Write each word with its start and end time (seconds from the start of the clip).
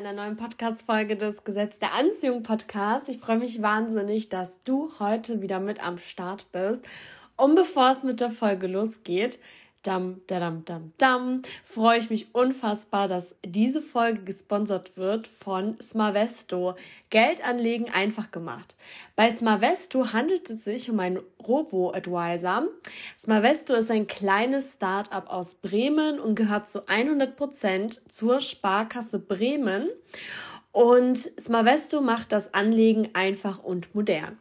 einer 0.00 0.14
neuen 0.14 0.36
Podcast-Folge 0.36 1.14
des 1.14 1.44
Gesetz 1.44 1.78
der 1.78 1.92
Anziehung 1.92 2.42
Podcast. 2.42 3.10
Ich 3.10 3.18
freue 3.18 3.36
mich 3.36 3.60
wahnsinnig, 3.60 4.30
dass 4.30 4.60
du 4.60 4.90
heute 4.98 5.42
wieder 5.42 5.60
mit 5.60 5.86
am 5.86 5.98
Start 5.98 6.50
bist. 6.52 6.86
Und 7.36 7.54
bevor 7.54 7.92
es 7.92 8.02
mit 8.02 8.20
der 8.20 8.30
Folge 8.30 8.66
losgeht, 8.66 9.38
dam, 9.82 10.20
dam, 10.26 10.64
dam, 10.64 10.92
dam, 10.98 11.42
freue 11.64 11.98
ich 11.98 12.10
mich 12.10 12.34
unfassbar, 12.34 13.08
dass 13.08 13.34
diese 13.44 13.80
Folge 13.80 14.24
gesponsert 14.24 14.96
wird 14.96 15.26
von 15.26 15.78
Smavesto. 15.80 16.76
Geld 17.08 17.44
anlegen 17.44 17.90
einfach 17.90 18.30
gemacht. 18.30 18.76
Bei 19.16 19.30
Smavesto 19.30 20.12
handelt 20.12 20.48
es 20.50 20.64
sich 20.64 20.90
um 20.90 21.00
einen 21.00 21.20
Robo-Advisor. 21.46 22.64
Smavesto 23.18 23.74
ist 23.74 23.90
ein 23.90 24.06
kleines 24.06 24.74
Start-up 24.74 25.28
aus 25.28 25.56
Bremen 25.56 26.20
und 26.20 26.34
gehört 26.34 26.68
zu 26.68 26.86
100 26.86 27.36
Prozent 27.36 28.12
zur 28.12 28.40
Sparkasse 28.40 29.18
Bremen. 29.18 29.88
Und 30.72 31.18
Smavesto 31.18 32.00
macht 32.00 32.30
das 32.32 32.54
Anlegen 32.54 33.10
einfach 33.12 33.62
und 33.62 33.94
modern. 33.94 34.38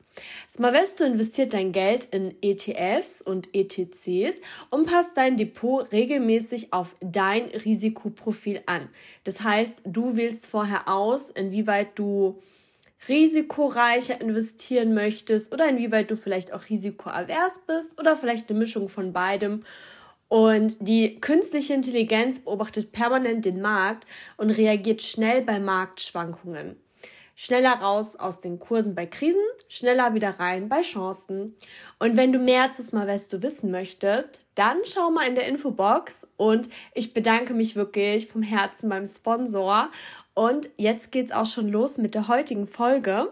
Smavesto 0.49 1.03
investiert 1.03 1.53
dein 1.53 1.71
Geld 1.71 2.05
in 2.05 2.35
ETFs 2.41 3.21
und 3.21 3.55
ETCs 3.55 4.41
und 4.69 4.85
passt 4.85 5.15
dein 5.15 5.37
Depot 5.37 5.91
regelmäßig 5.91 6.71
auf 6.71 6.95
dein 7.01 7.45
Risikoprofil 7.45 8.61
an. 8.67 8.89
Das 9.23 9.41
heißt, 9.41 9.81
du 9.85 10.15
wählst 10.15 10.45
vorher 10.45 10.87
aus, 10.87 11.31
inwieweit 11.31 11.97
du 11.97 12.39
risikoreicher 13.07 14.19
investieren 14.19 14.93
möchtest 14.93 15.53
oder 15.53 15.69
inwieweit 15.69 16.11
du 16.11 16.17
vielleicht 16.17 16.53
auch 16.53 16.69
risikoavers 16.69 17.61
bist 17.65 17.99
oder 17.99 18.17
vielleicht 18.17 18.49
eine 18.49 18.59
Mischung 18.59 18.89
von 18.89 19.13
beidem. 19.13 19.63
Und 20.29 20.77
die 20.87 21.19
künstliche 21.19 21.73
Intelligenz 21.73 22.39
beobachtet 22.39 22.91
permanent 22.91 23.43
den 23.43 23.61
Markt 23.61 24.07
und 24.37 24.51
reagiert 24.51 25.01
schnell 25.01 25.41
bei 25.41 25.59
Marktschwankungen 25.59 26.77
schneller 27.39 27.75
raus 27.75 28.17
aus 28.17 28.41
den 28.41 28.59
Kursen 28.59 28.95
bei 28.95 29.05
Krisen, 29.05 29.39
schneller 29.69 30.13
wieder 30.13 30.41
rein 30.41 30.67
bei 30.67 30.81
Chancen. 30.81 31.55
Und 31.97 32.17
wenn 32.17 32.33
du 32.33 32.39
mehr 32.39 32.73
zu 32.73 32.83
Smarvesto 32.83 33.41
wissen 33.41 33.71
möchtest, 33.71 34.45
dann 34.55 34.79
schau 34.83 35.09
mal 35.09 35.25
in 35.25 35.35
der 35.35 35.47
Infobox 35.47 36.27
und 36.35 36.67
ich 36.93 37.13
bedanke 37.13 37.53
mich 37.53 37.77
wirklich 37.77 38.27
vom 38.27 38.41
Herzen 38.41 38.89
beim 38.89 39.07
Sponsor. 39.07 39.89
Und 40.33 40.69
jetzt 40.75 41.13
geht's 41.13 41.31
auch 41.31 41.45
schon 41.45 41.69
los 41.69 41.97
mit 41.97 42.13
der 42.13 42.27
heutigen 42.27 42.67
Folge. 42.67 43.31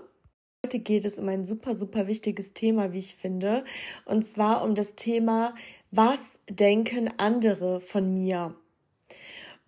Heute 0.66 0.80
geht 0.80 1.04
es 1.04 1.20
um 1.20 1.28
ein 1.28 1.44
super, 1.44 1.76
super 1.76 2.08
wichtiges 2.08 2.54
Thema, 2.54 2.94
wie 2.94 3.00
ich 3.00 3.16
finde. 3.16 3.66
Und 4.06 4.26
zwar 4.26 4.64
um 4.64 4.74
das 4.74 4.96
Thema, 4.96 5.54
was 5.92 6.22
denken 6.50 7.10
andere 7.18 7.82
von 7.82 8.14
mir? 8.14 8.56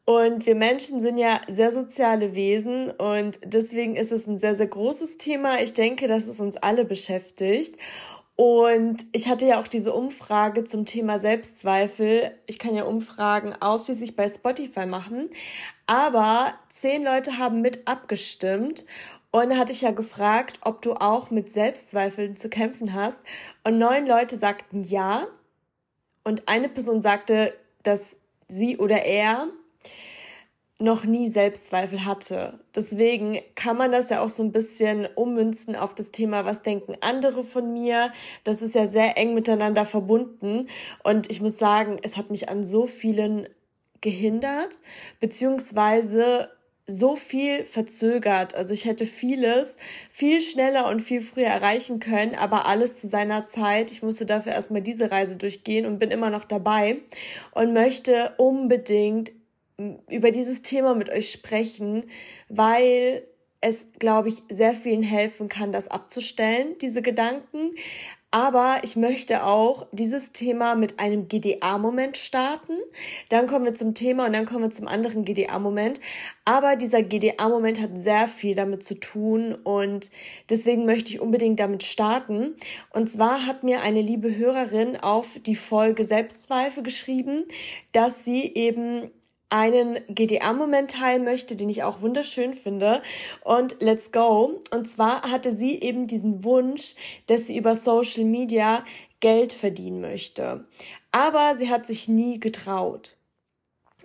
Und 0.05 0.47
wir 0.47 0.55
Menschen 0.55 1.01
sind 1.01 1.19
ja 1.19 1.39
sehr 1.47 1.71
soziale 1.71 2.33
Wesen 2.33 2.89
und 2.89 3.39
deswegen 3.45 3.95
ist 3.95 4.11
es 4.11 4.25
ein 4.25 4.39
sehr, 4.39 4.55
sehr 4.55 4.65
großes 4.65 5.17
Thema. 5.17 5.61
Ich 5.61 5.75
denke, 5.75 6.07
dass 6.07 6.25
es 6.25 6.39
uns 6.39 6.57
alle 6.57 6.83
beschäftigt. 6.83 7.77
Und 8.35 9.05
ich 9.11 9.27
hatte 9.27 9.45
ja 9.45 9.59
auch 9.59 9.67
diese 9.67 9.93
Umfrage 9.93 10.63
zum 10.63 10.85
Thema 10.85 11.19
Selbstzweifel. 11.19 12.31
Ich 12.47 12.57
kann 12.57 12.73
ja 12.73 12.85
Umfragen 12.85 13.53
ausschließlich 13.53 14.15
bei 14.15 14.27
Spotify 14.27 14.87
machen. 14.87 15.29
Aber 15.85 16.55
zehn 16.71 17.03
Leute 17.03 17.37
haben 17.37 17.61
mit 17.61 17.87
abgestimmt. 17.87 18.85
Und 19.31 19.55
hatte 19.59 19.73
ich 19.73 19.81
ja 19.81 19.91
gefragt, 19.91 20.59
ob 20.63 20.81
du 20.81 20.93
auch 20.93 21.29
mit 21.29 21.51
Selbstzweifeln 21.51 22.35
zu 22.35 22.49
kämpfen 22.49 22.95
hast. 22.95 23.19
Und 23.63 23.77
neun 23.77 24.07
Leute 24.07 24.37
sagten 24.37 24.81
ja. 24.81 25.27
Und 26.29 26.47
eine 26.47 26.69
Person 26.69 27.01
sagte, 27.01 27.55
dass 27.81 28.19
sie 28.47 28.77
oder 28.77 29.03
er 29.03 29.47
noch 30.79 31.03
nie 31.03 31.27
Selbstzweifel 31.27 32.05
hatte. 32.05 32.59
Deswegen 32.75 33.39
kann 33.55 33.75
man 33.75 33.91
das 33.91 34.11
ja 34.11 34.21
auch 34.21 34.29
so 34.29 34.43
ein 34.43 34.51
bisschen 34.51 35.07
ummünzen 35.15 35.75
auf 35.75 35.95
das 35.95 36.11
Thema, 36.11 36.45
was 36.45 36.61
denken 36.61 36.93
andere 37.01 37.43
von 37.43 37.73
mir. 37.73 38.13
Das 38.43 38.61
ist 38.61 38.75
ja 38.75 38.85
sehr 38.85 39.17
eng 39.17 39.33
miteinander 39.33 39.87
verbunden. 39.87 40.67
Und 41.03 41.31
ich 41.31 41.41
muss 41.41 41.57
sagen, 41.57 41.97
es 42.03 42.15
hat 42.15 42.29
mich 42.29 42.47
an 42.47 42.63
so 42.63 42.85
vielen 42.85 43.49
gehindert, 43.99 44.77
beziehungsweise 45.19 46.51
so 46.89 47.15
viel 47.15 47.65
verzögert. 47.65 48.55
Also 48.55 48.73
ich 48.73 48.85
hätte 48.85 49.05
vieles 49.05 49.77
viel 50.09 50.41
schneller 50.41 50.87
und 50.87 51.01
viel 51.01 51.21
früher 51.21 51.47
erreichen 51.47 51.99
können, 51.99 52.35
aber 52.35 52.65
alles 52.65 52.99
zu 52.99 53.07
seiner 53.07 53.45
Zeit. 53.47 53.91
Ich 53.91 54.01
musste 54.01 54.25
dafür 54.25 54.53
erstmal 54.53 54.81
diese 54.81 55.11
Reise 55.11 55.37
durchgehen 55.37 55.85
und 55.85 55.99
bin 55.99 56.11
immer 56.11 56.29
noch 56.29 56.43
dabei 56.43 56.97
und 57.51 57.73
möchte 57.73 58.33
unbedingt 58.37 59.31
über 60.09 60.31
dieses 60.31 60.61
Thema 60.61 60.95
mit 60.95 61.09
euch 61.09 61.31
sprechen, 61.31 62.05
weil 62.49 63.23
es, 63.61 63.87
glaube 63.99 64.29
ich, 64.29 64.43
sehr 64.49 64.73
vielen 64.73 65.03
helfen 65.03 65.49
kann, 65.49 65.71
das 65.71 65.89
abzustellen, 65.89 66.77
diese 66.81 67.01
Gedanken. 67.01 67.75
Aber 68.31 68.81
ich 68.83 68.95
möchte 68.95 69.43
auch 69.43 69.87
dieses 69.91 70.31
Thema 70.31 70.75
mit 70.75 70.99
einem 70.99 71.27
GDA-Moment 71.27 72.15
starten. 72.15 72.73
Dann 73.29 73.47
kommen 73.47 73.65
wir 73.65 73.73
zum 73.73 73.95
Thema 73.95 74.27
und 74.27 74.33
dann 74.33 74.45
kommen 74.45 74.65
wir 74.65 74.69
zum 74.69 74.87
anderen 74.87 75.25
GDA-Moment. 75.25 75.99
Aber 76.45 76.75
dieser 76.75 77.01
GDA-Moment 77.01 77.81
hat 77.81 77.91
sehr 77.95 78.27
viel 78.27 78.53
damit 78.53 78.83
zu 78.83 78.99
tun 78.99 79.55
und 79.55 80.11
deswegen 80.47 80.85
möchte 80.85 81.11
ich 81.11 81.19
unbedingt 81.19 81.59
damit 81.59 81.81
starten. 81.81 82.55
Und 82.91 83.09
zwar 83.09 83.47
hat 83.47 83.63
mir 83.63 83.81
eine 83.81 84.01
liebe 84.01 84.35
Hörerin 84.35 84.95
auf 84.97 85.39
die 85.45 85.55
Folge 85.55 86.03
Selbstzweifel 86.03 86.83
geschrieben, 86.83 87.45
dass 87.93 88.25
sie 88.25 88.53
eben 88.53 89.09
einen 89.49 89.99
GDA-Moment 90.07 90.91
teilen 90.91 91.23
möchte, 91.23 91.55
den 91.55 91.69
ich 91.69 91.83
auch 91.83 92.01
wunderschön 92.01 92.53
finde. 92.53 93.01
Und 93.43 93.77
let's 93.79 94.11
go. 94.11 94.61
Und 94.71 94.89
zwar 94.89 95.23
hatte 95.23 95.55
sie 95.55 95.79
eben 95.79 96.07
diesen 96.07 96.43
Wunsch, 96.43 96.95
dass 97.27 97.47
sie 97.47 97.57
über 97.57 97.75
Social 97.75 98.25
Media 98.25 98.83
Geld 99.19 99.51
verdienen 99.51 100.01
möchte. 100.01 100.65
Aber 101.11 101.55
sie 101.55 101.69
hat 101.69 101.85
sich 101.85 102.07
nie 102.07 102.39
getraut 102.39 103.15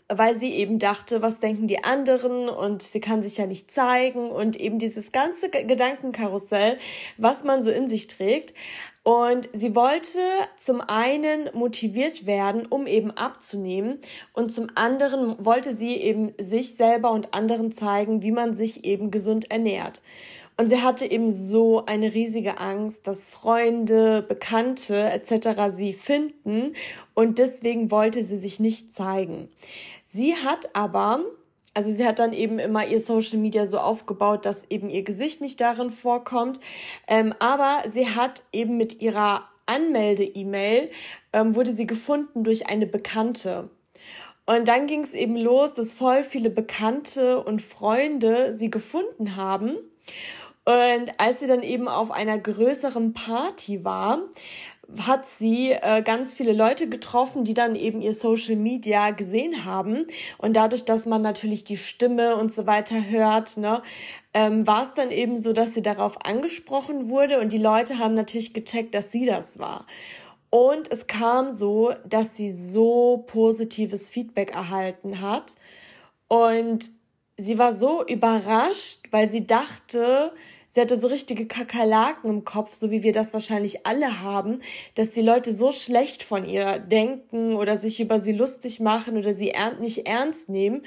weil 0.08 0.36
sie 0.36 0.52
eben 0.52 0.78
dachte, 0.78 1.22
was 1.22 1.40
denken 1.40 1.66
die 1.66 1.82
anderen 1.82 2.48
und 2.48 2.82
sie 2.82 3.00
kann 3.00 3.22
sich 3.22 3.38
ja 3.38 3.46
nicht 3.46 3.70
zeigen 3.70 4.30
und 4.30 4.56
eben 4.56 4.78
dieses 4.78 5.12
ganze 5.12 5.48
Gedankenkarussell, 5.48 6.78
was 7.16 7.42
man 7.42 7.62
so 7.62 7.70
in 7.70 7.88
sich 7.88 8.06
trägt. 8.06 8.54
Und 9.04 9.50
sie 9.52 9.76
wollte 9.76 10.18
zum 10.56 10.80
einen 10.80 11.50
motiviert 11.52 12.24
werden, 12.24 12.64
um 12.64 12.86
eben 12.86 13.10
abzunehmen 13.10 13.98
und 14.32 14.50
zum 14.50 14.68
anderen 14.76 15.36
wollte 15.44 15.74
sie 15.74 15.96
eben 15.96 16.32
sich 16.38 16.74
selber 16.74 17.10
und 17.10 17.34
anderen 17.34 17.70
zeigen, 17.70 18.22
wie 18.22 18.32
man 18.32 18.54
sich 18.54 18.86
eben 18.86 19.10
gesund 19.10 19.50
ernährt. 19.50 20.00
Und 20.56 20.68
sie 20.68 20.80
hatte 20.80 21.04
eben 21.04 21.32
so 21.32 21.84
eine 21.84 22.14
riesige 22.14 22.58
Angst, 22.58 23.06
dass 23.06 23.28
Freunde, 23.28 24.22
Bekannte 24.22 25.10
etc. 25.10 25.74
sie 25.76 25.92
finden 25.92 26.74
und 27.12 27.36
deswegen 27.36 27.90
wollte 27.90 28.24
sie 28.24 28.38
sich 28.38 28.58
nicht 28.58 28.90
zeigen. 28.94 29.50
Sie 30.14 30.34
hat 30.34 30.70
aber 30.74 31.20
also 31.74 31.92
sie 31.92 32.06
hat 32.06 32.20
dann 32.20 32.32
eben 32.32 32.58
immer 32.58 32.86
ihr 32.86 33.00
Social 33.00 33.38
Media 33.38 33.66
so 33.66 33.78
aufgebaut, 33.78 34.46
dass 34.46 34.70
eben 34.70 34.88
ihr 34.88 35.02
Gesicht 35.02 35.40
nicht 35.40 35.60
darin 35.60 35.90
vorkommt. 35.90 36.60
Ähm, 37.08 37.34
aber 37.40 37.82
sie 37.88 38.08
hat 38.08 38.42
eben 38.52 38.76
mit 38.76 39.02
ihrer 39.02 39.48
Anmelde-E-Mail 39.66 40.90
ähm, 41.32 41.54
wurde 41.54 41.72
sie 41.72 41.86
gefunden 41.86 42.44
durch 42.44 42.68
eine 42.68 42.86
Bekannte. 42.86 43.70
Und 44.46 44.68
dann 44.68 44.86
ging 44.86 45.00
es 45.00 45.14
eben 45.14 45.36
los, 45.36 45.74
dass 45.74 45.94
voll 45.94 46.22
viele 46.22 46.50
Bekannte 46.50 47.42
und 47.42 47.62
Freunde 47.62 48.56
sie 48.56 48.70
gefunden 48.70 49.36
haben. 49.36 49.76
Und 50.66 51.10
als 51.18 51.40
sie 51.40 51.46
dann 51.46 51.62
eben 51.62 51.88
auf 51.88 52.10
einer 52.10 52.38
größeren 52.38 53.14
Party 53.14 53.84
war, 53.84 54.20
hat 55.06 55.26
sie 55.26 55.72
äh, 55.72 56.02
ganz 56.02 56.34
viele 56.34 56.52
Leute 56.52 56.88
getroffen, 56.88 57.44
die 57.44 57.54
dann 57.54 57.74
eben 57.74 58.00
ihr 58.00 58.14
Social 58.14 58.56
Media 58.56 59.10
gesehen 59.10 59.64
haben. 59.64 60.06
Und 60.38 60.54
dadurch, 60.54 60.84
dass 60.84 61.06
man 61.06 61.22
natürlich 61.22 61.64
die 61.64 61.76
Stimme 61.76 62.36
und 62.36 62.52
so 62.52 62.66
weiter 62.66 63.08
hört, 63.08 63.56
ne, 63.56 63.82
ähm, 64.32 64.66
war 64.66 64.82
es 64.82 64.94
dann 64.94 65.10
eben 65.10 65.36
so, 65.36 65.52
dass 65.52 65.74
sie 65.74 65.82
darauf 65.82 66.24
angesprochen 66.24 67.08
wurde 67.08 67.40
und 67.40 67.52
die 67.52 67.58
Leute 67.58 67.98
haben 67.98 68.14
natürlich 68.14 68.54
gecheckt, 68.54 68.94
dass 68.94 69.12
sie 69.12 69.26
das 69.26 69.58
war. 69.58 69.86
Und 70.50 70.90
es 70.92 71.06
kam 71.08 71.54
so, 71.54 71.94
dass 72.08 72.36
sie 72.36 72.50
so 72.50 73.24
positives 73.26 74.08
Feedback 74.08 74.54
erhalten 74.54 75.20
hat. 75.20 75.54
Und 76.28 76.90
sie 77.36 77.58
war 77.58 77.74
so 77.74 78.06
überrascht, 78.06 79.00
weil 79.10 79.30
sie 79.30 79.46
dachte, 79.46 80.32
Sie 80.74 80.80
hatte 80.80 80.98
so 80.98 81.06
richtige 81.06 81.46
Kakerlaken 81.46 82.28
im 82.28 82.44
Kopf, 82.44 82.74
so 82.74 82.90
wie 82.90 83.04
wir 83.04 83.12
das 83.12 83.32
wahrscheinlich 83.32 83.86
alle 83.86 84.22
haben, 84.22 84.60
dass 84.96 85.12
die 85.12 85.22
Leute 85.22 85.52
so 85.52 85.70
schlecht 85.70 86.24
von 86.24 86.44
ihr 86.44 86.80
denken 86.80 87.54
oder 87.54 87.76
sich 87.76 88.00
über 88.00 88.18
sie 88.18 88.32
lustig 88.32 88.80
machen 88.80 89.16
oder 89.16 89.34
sie 89.34 89.52
nicht 89.78 90.08
ernst 90.08 90.48
nehmen. 90.48 90.82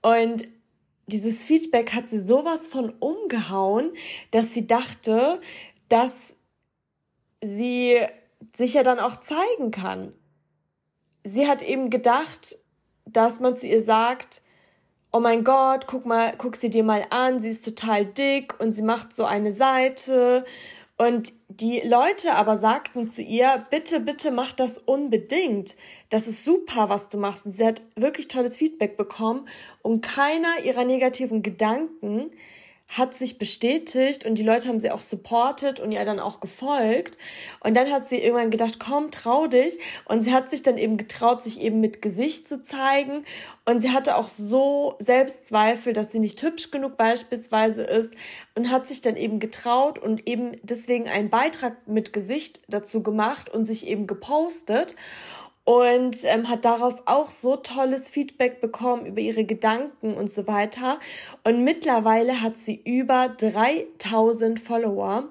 Und 0.00 0.46
dieses 1.08 1.42
Feedback 1.42 1.92
hat 1.92 2.08
sie 2.08 2.20
sowas 2.20 2.68
von 2.68 2.90
umgehauen, 3.00 3.90
dass 4.30 4.54
sie 4.54 4.68
dachte, 4.68 5.40
dass 5.88 6.36
sie 7.42 7.98
sich 8.54 8.74
ja 8.74 8.84
dann 8.84 9.00
auch 9.00 9.18
zeigen 9.18 9.72
kann. 9.72 10.12
Sie 11.24 11.48
hat 11.48 11.62
eben 11.62 11.90
gedacht, 11.90 12.60
dass 13.04 13.40
man 13.40 13.56
zu 13.56 13.66
ihr 13.66 13.82
sagt, 13.82 14.42
oh 15.16 15.20
mein 15.20 15.44
Gott, 15.44 15.86
guck 15.86 16.04
mal, 16.04 16.34
guck 16.36 16.56
sie 16.56 16.68
dir 16.68 16.84
mal 16.84 17.06
an, 17.08 17.40
sie 17.40 17.48
ist 17.48 17.64
total 17.64 18.04
dick 18.04 18.60
und 18.60 18.72
sie 18.72 18.82
macht 18.82 19.14
so 19.14 19.24
eine 19.24 19.50
Seite. 19.50 20.44
Und 20.98 21.32
die 21.48 21.80
Leute 21.80 22.34
aber 22.34 22.58
sagten 22.58 23.08
zu 23.08 23.22
ihr, 23.22 23.64
bitte, 23.70 24.00
bitte 24.00 24.30
mach 24.30 24.52
das 24.52 24.76
unbedingt. 24.76 25.76
Das 26.10 26.26
ist 26.26 26.44
super, 26.44 26.90
was 26.90 27.08
du 27.08 27.16
machst. 27.16 27.46
Und 27.46 27.52
sie 27.52 27.64
hat 27.64 27.80
wirklich 27.94 28.28
tolles 28.28 28.58
Feedback 28.58 28.98
bekommen 28.98 29.48
und 29.80 30.02
keiner 30.02 30.62
ihrer 30.64 30.84
negativen 30.84 31.42
Gedanken 31.42 32.30
hat 32.88 33.14
sich 33.14 33.38
bestätigt 33.38 34.24
und 34.24 34.36
die 34.36 34.44
Leute 34.44 34.68
haben 34.68 34.78
sie 34.78 34.90
auch 34.90 35.00
supportet 35.00 35.80
und 35.80 35.90
ihr 35.90 36.04
dann 36.04 36.20
auch 36.20 36.40
gefolgt. 36.40 37.18
Und 37.60 37.76
dann 37.76 37.90
hat 37.90 38.08
sie 38.08 38.18
irgendwann 38.18 38.50
gedacht, 38.50 38.78
komm, 38.78 39.10
trau 39.10 39.48
dich. 39.48 39.78
Und 40.04 40.22
sie 40.22 40.32
hat 40.32 40.50
sich 40.50 40.62
dann 40.62 40.78
eben 40.78 40.96
getraut, 40.96 41.42
sich 41.42 41.60
eben 41.60 41.80
mit 41.80 42.00
Gesicht 42.00 42.48
zu 42.48 42.62
zeigen. 42.62 43.24
Und 43.64 43.80
sie 43.80 43.90
hatte 43.90 44.16
auch 44.16 44.28
so 44.28 44.94
Selbstzweifel, 45.00 45.92
dass 45.92 46.12
sie 46.12 46.20
nicht 46.20 46.40
hübsch 46.42 46.70
genug 46.70 46.96
beispielsweise 46.96 47.82
ist 47.82 48.12
und 48.54 48.70
hat 48.70 48.86
sich 48.86 49.02
dann 49.02 49.16
eben 49.16 49.40
getraut 49.40 49.98
und 49.98 50.28
eben 50.28 50.52
deswegen 50.62 51.08
einen 51.08 51.28
Beitrag 51.28 51.88
mit 51.88 52.12
Gesicht 52.12 52.60
dazu 52.68 53.02
gemacht 53.02 53.50
und 53.50 53.64
sich 53.64 53.88
eben 53.88 54.06
gepostet 54.06 54.94
und 55.66 56.16
ähm, 56.24 56.48
hat 56.48 56.64
darauf 56.64 57.02
auch 57.06 57.28
so 57.28 57.56
tolles 57.56 58.08
Feedback 58.08 58.60
bekommen 58.60 59.04
über 59.04 59.20
ihre 59.20 59.44
Gedanken 59.44 60.14
und 60.14 60.30
so 60.30 60.46
weiter. 60.46 61.00
Und 61.42 61.64
mittlerweile 61.64 62.40
hat 62.40 62.56
sie 62.56 62.80
über 62.84 63.28
3000 63.36 64.60
Follower 64.60 65.28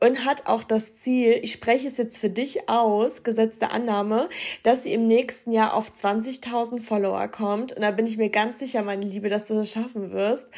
und 0.00 0.24
hat 0.24 0.46
auch 0.46 0.64
das 0.64 1.00
Ziel, 1.00 1.38
ich 1.42 1.52
spreche 1.52 1.86
es 1.86 1.96
jetzt 1.96 2.18
für 2.18 2.28
dich 2.28 2.68
aus, 2.68 3.22
gesetzte 3.22 3.70
Annahme, 3.70 4.28
dass 4.62 4.82
sie 4.82 4.92
im 4.92 5.06
nächsten 5.06 5.52
Jahr 5.52 5.74
auf 5.74 5.90
20.000 5.90 6.80
Follower 6.80 7.28
kommt. 7.28 7.72
Und 7.72 7.82
da 7.82 7.90
bin 7.90 8.06
ich 8.06 8.18
mir 8.18 8.28
ganz 8.28 8.58
sicher, 8.58 8.82
meine 8.82 9.06
Liebe, 9.06 9.28
dass 9.28 9.46
du 9.46 9.54
das 9.54 9.70
schaffen 9.70 10.12
wirst. 10.12 10.48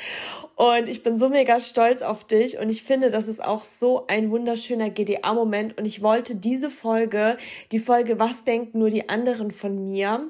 Und 0.56 0.88
ich 0.88 1.02
bin 1.02 1.16
so 1.16 1.28
mega 1.28 1.60
stolz 1.60 2.02
auf 2.02 2.24
dich 2.24 2.58
und 2.58 2.70
ich 2.70 2.82
finde, 2.82 3.10
das 3.10 3.28
ist 3.28 3.44
auch 3.44 3.62
so 3.62 4.06
ein 4.08 4.30
wunderschöner 4.30 4.90
GDA-Moment. 4.90 5.78
Und 5.78 5.84
ich 5.84 6.02
wollte 6.02 6.34
diese 6.34 6.70
Folge, 6.70 7.36
die 7.72 7.78
Folge 7.78 8.18
Was 8.18 8.44
denken 8.44 8.78
nur 8.78 8.90
die 8.90 9.08
anderen 9.08 9.50
von 9.50 9.84
mir, 9.84 10.28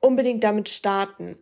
unbedingt 0.00 0.44
damit 0.44 0.68
starten 0.68 1.38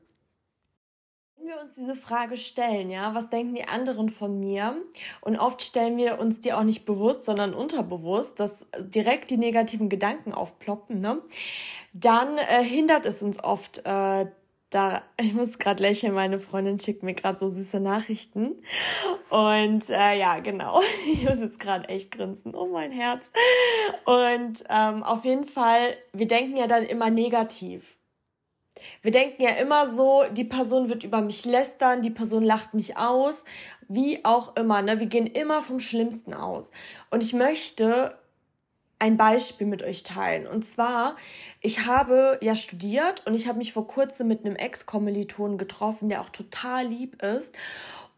wir 1.55 1.63
uns 1.63 1.75
diese 1.75 1.97
Frage 1.97 2.37
stellen, 2.37 2.91
ja, 2.91 3.15
was 3.15 3.31
denken 3.31 3.55
die 3.55 3.65
anderen 3.65 4.11
von 4.11 4.39
mir? 4.39 4.77
Und 5.21 5.37
oft 5.39 5.63
stellen 5.63 5.97
wir 5.97 6.19
uns 6.19 6.41
die 6.41 6.53
auch 6.53 6.65
nicht 6.65 6.85
bewusst, 6.85 7.25
sondern 7.25 7.55
unterbewusst, 7.55 8.41
dass 8.41 8.67
direkt 8.79 9.31
die 9.31 9.37
negativen 9.37 9.89
Gedanken 9.89 10.33
aufploppen, 10.33 11.01
ne? 11.01 11.23
Dann 11.93 12.39
äh, 12.39 12.65
hindert 12.65 13.07
es 13.07 13.23
uns 13.23 13.43
oft 13.43 13.83
äh, 13.85 14.27
da, 14.75 15.03
ich 15.21 15.35
muss 15.35 15.59
gerade 15.59 15.83
lächeln, 15.83 16.15
meine 16.15 16.41
Freundin 16.41 16.81
schickt 16.81 17.03
mir 17.03 17.15
gerade 17.15 17.39
so 17.39 17.49
süße 17.49 17.81
Nachrichten. 17.81 18.57
Und 19.31 19.89
äh, 19.91 20.19
ja, 20.19 20.41
genau. 20.41 20.81
Ich 21.07 21.25
muss 21.25 21.41
jetzt 21.41 21.61
gerade 21.61 21.89
echt 21.89 22.11
grinsen. 22.11 22.55
Oh 22.55 22.67
mein 22.67 22.91
Herz. 22.91 23.31
Und 24.05 24.65
ähm, 24.69 25.03
auf 25.03 25.25
jeden 25.25 25.45
Fall, 25.45 25.97
wir 26.13 26.27
denken 26.27 26.57
ja 26.57 26.67
dann 26.67 26.83
immer 26.85 27.11
negativ. 27.11 27.94
Wir 29.03 29.11
denken 29.11 29.43
ja 29.43 29.51
immer 29.51 29.95
so, 29.95 30.25
die 30.31 30.45
Person 30.45 30.89
wird 30.89 31.05
über 31.05 31.21
mich 31.21 31.45
lästern, 31.45 32.03
die 32.03 32.11
Person 32.11 32.43
lacht 32.43 32.75
mich 32.75 32.97
aus, 32.97 33.45
wie 33.89 34.25
auch 34.25 34.57
immer. 34.57 34.83
Ne? 34.83 35.01
Wir 35.01 35.07
gehen 35.07 35.27
immer 35.27 35.63
vom 35.63 35.81
Schlimmsten 35.81 36.35
aus. 36.35 36.71
Und 37.11 37.23
ich 37.23 37.33
möchte 37.33 38.17
ein 38.99 39.17
Beispiel 39.17 39.67
mit 39.67 39.83
euch 39.83 40.03
teilen. 40.03 40.47
Und 40.47 40.65
zwar, 40.65 41.17
ich 41.61 41.87
habe 41.87 42.39
ja 42.41 42.55
studiert 42.55 43.23
und 43.27 43.35
ich 43.35 43.49
habe 43.49 43.59
mich 43.59 43.73
vor 43.73 43.87
kurzem 43.87 44.29
mit 44.29 44.45
einem 44.45 44.57
Ex-Kommiliton 44.57 45.59
getroffen, 45.59 46.09
der 46.09 46.21
auch 46.21 46.31
total 46.31 46.87
lieb 46.87 47.23
ist. 47.23 47.51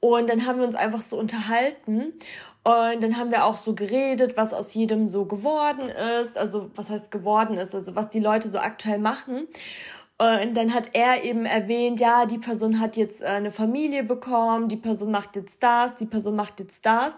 Und 0.01 0.29
dann 0.29 0.47
haben 0.47 0.59
wir 0.59 0.67
uns 0.67 0.77
einfach 0.77 1.01
so 1.01 1.19
unterhalten. 1.19 2.13
Und 2.63 3.03
dann 3.03 3.17
haben 3.17 3.31
wir 3.31 3.45
auch 3.45 3.57
so 3.57 3.75
geredet, 3.75 4.37
was 4.37 4.53
aus 4.53 4.75
jedem 4.75 5.07
so 5.07 5.25
geworden 5.25 5.89
ist. 5.89 6.37
Also, 6.37 6.71
was 6.75 6.91
heißt 6.91 7.11
geworden 7.11 7.57
ist, 7.57 7.75
also 7.75 7.95
was 7.95 8.11
die 8.11 8.21
Leute 8.21 8.49
so 8.49 8.59
aktuell 8.59 8.99
machen. 8.99 9.49
Und 10.19 10.55
dann 10.55 10.73
hat 10.73 10.91
er 10.95 11.25
eben 11.25 11.45
erwähnt, 11.45 12.01
ja, 12.01 12.25
die 12.25 12.39
Person 12.39 12.81
hat 12.81 12.97
jetzt 12.97 13.21
äh, 13.21 13.27
eine 13.27 13.53
Familie 13.53 14.03
bekommen, 14.03 14.69
die 14.69 14.79
Person 14.79 15.11
macht 15.11 15.37
jetzt 15.37 15.63
das, 15.63 15.95
die 15.97 16.07
Person 16.07 16.35
macht 16.35 16.59
jetzt 16.59 16.87
das. 16.87 17.13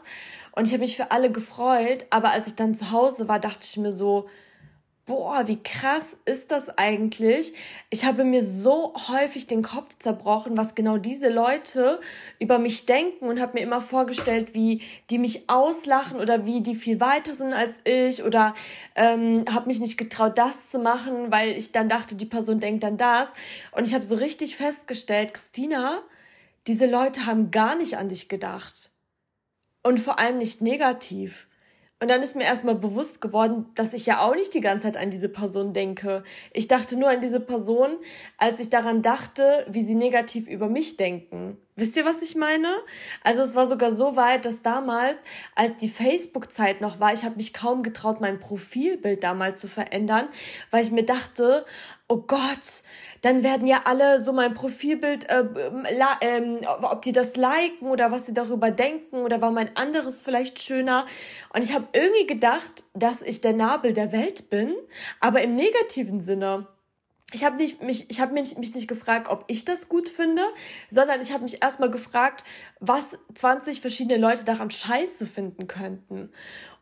Und 0.53 0.67
ich 0.67 0.73
habe 0.73 0.83
mich 0.83 0.97
für 0.97 1.13
alle 1.13 1.31
gefreut, 1.31 2.07
aber 2.11 2.31
als 2.31 2.49
ich 2.49 2.57
dann 2.57 2.75
zu 2.75 2.91
Hause 2.91 3.29
war, 3.29 3.39
dachte 3.39 3.61
ich 3.63 3.77
mir 3.77 3.93
so, 3.93 4.29
boah, 5.09 5.49
wie 5.49 5.61
krass 5.63 6.19
ist 6.27 6.51
das 6.51 6.69
eigentlich? 6.77 7.55
Ich 7.89 8.05
habe 8.05 8.25
mir 8.25 8.45
so 8.45 8.93
häufig 9.09 9.47
den 9.47 9.63
Kopf 9.63 9.97
zerbrochen, 9.99 10.59
was 10.59 10.75
genau 10.75 10.99
diese 10.99 11.31
Leute 11.31 11.99
über 12.39 12.59
mich 12.59 12.85
denken 12.85 13.25
und 13.25 13.41
habe 13.41 13.55
mir 13.55 13.61
immer 13.61 13.81
vorgestellt, 13.81 14.55
wie 14.55 14.83
die 15.09 15.17
mich 15.17 15.49
auslachen 15.49 16.21
oder 16.21 16.45
wie 16.45 16.63
die 16.63 16.75
viel 16.75 17.01
weiter 17.01 17.35
sind 17.35 17.55
als 17.55 17.81
ich 17.85 18.23
oder 18.23 18.55
ähm, 18.95 19.45
habe 19.51 19.69
mich 19.69 19.81
nicht 19.81 19.97
getraut, 19.97 20.37
das 20.37 20.69
zu 20.69 20.79
machen, 20.79 21.33
weil 21.33 21.57
ich 21.57 21.73
dann 21.73 21.89
dachte, 21.89 22.15
die 22.15 22.27
Person 22.27 22.61
denkt 22.61 22.85
dann 22.85 22.99
das. 22.99 23.31
Und 23.73 23.87
ich 23.87 23.95
habe 23.95 24.05
so 24.05 24.15
richtig 24.17 24.57
festgestellt, 24.57 25.33
Christina, 25.33 26.03
diese 26.67 26.87
Leute 26.87 27.25
haben 27.25 27.51
gar 27.51 27.75
nicht 27.77 27.97
an 27.97 28.11
dich 28.11 28.29
gedacht. 28.29 28.91
Und 29.83 30.01
vor 30.01 30.19
allem 30.19 30.37
nicht 30.37 30.61
negativ. 30.61 31.48
Und 32.01 32.09
dann 32.09 32.23
ist 32.23 32.37
mir 32.37 32.45
erstmal 32.45 32.77
bewusst 32.77 33.21
geworden, 33.21 33.67
dass 33.75 33.93
ich 33.93 34.07
ja 34.07 34.21
auch 34.21 34.37
nicht 34.37 34.55
die 34.55 34.61
ganze 34.61 34.87
Zeit 34.87 34.97
an 34.97 35.11
diese 35.11 35.29
Person 35.29 35.73
denke. 35.73 36.23
Ich 36.53 36.69
dachte 36.69 36.97
nur 36.97 37.09
an 37.09 37.21
diese 37.21 37.41
Person, 37.41 37.97
als 38.37 38.61
ich 38.61 38.71
daran 38.71 39.03
dachte, 39.03 39.67
wie 39.69 39.83
sie 39.83 39.97
negativ 39.97 40.47
über 40.47 40.69
mich 40.69 40.97
denken. 40.97 41.59
Wisst 41.75 41.97
ihr, 41.97 42.05
was 42.05 42.23
ich 42.23 42.37
meine? 42.37 42.73
Also 43.25 43.43
es 43.43 43.57
war 43.57 43.67
sogar 43.67 43.93
so 43.93 44.15
weit, 44.15 44.45
dass 44.45 44.63
damals, 44.63 45.19
als 45.57 45.77
die 45.77 45.89
Facebook-Zeit 45.89 46.81
noch 46.81 47.01
war, 47.01 47.15
ich 47.15 47.25
habe 47.25 47.37
mich 47.37 47.53
kaum 47.53 47.83
getraut, 47.83 48.21
mein 48.21 48.39
Profilbild 48.39 49.25
damals 49.25 49.61
zu 49.61 49.67
verändern, 49.67 50.29
weil 50.71 50.85
ich 50.85 50.93
mir 50.93 51.05
dachte, 51.05 51.65
oh 52.09 52.25
Gott, 52.27 52.83
dann 53.23 53.43
werden 53.43 53.67
ja 53.67 53.83
alle 53.85 54.21
so 54.21 54.33
mein 54.33 54.55
Profilbild, 54.55 55.29
äh, 55.29 55.41
äh, 55.41 56.67
ob 56.83 57.03
die 57.03 57.13
das 57.13 57.37
liken 57.37 57.89
oder 57.89 58.11
was 58.11 58.27
sie 58.27 58.35
darüber 58.35 58.71
denken 58.71 59.17
oder 59.17 59.41
war 59.41 59.51
mein 59.51 59.77
anderes 59.77 60.23
vielleicht 60.23 60.61
schöner. 60.61 61.07
Und 61.55 61.65
ich 61.65 61.75
habe 61.75 61.89
irgendwie 61.93 62.27
gedacht, 62.27 62.85
dass 62.95 63.23
ich 63.23 63.41
der 63.41 63.53
Nabel 63.53 63.93
der 63.93 64.13
Welt 64.13 64.51
bin, 64.51 64.75
aber 65.21 65.43
im 65.43 65.57
negativen 65.57 66.21
Sinne. 66.21 66.67
Ich 67.33 67.45
habe 67.45 67.57
mich 67.57 68.09
ich 68.09 68.21
habe 68.21 68.33
mich 68.33 68.57
nicht 68.57 68.89
gefragt, 68.89 69.29
ob 69.29 69.45
ich 69.49 69.67
das 69.67 69.91
gut 69.91 70.09
finde, 70.09 70.43
sondern 70.89 71.21
ich 71.21 71.31
habe 71.33 71.43
mich 71.43 71.63
erstmal 71.63 71.91
gefragt, 71.91 72.43
was 72.81 73.19
20 73.35 73.83
verschiedene 73.83 74.19
Leute 74.19 74.47
daran 74.47 74.71
scheiße 74.71 75.27
finden 75.27 75.67
könnten. 75.67 76.31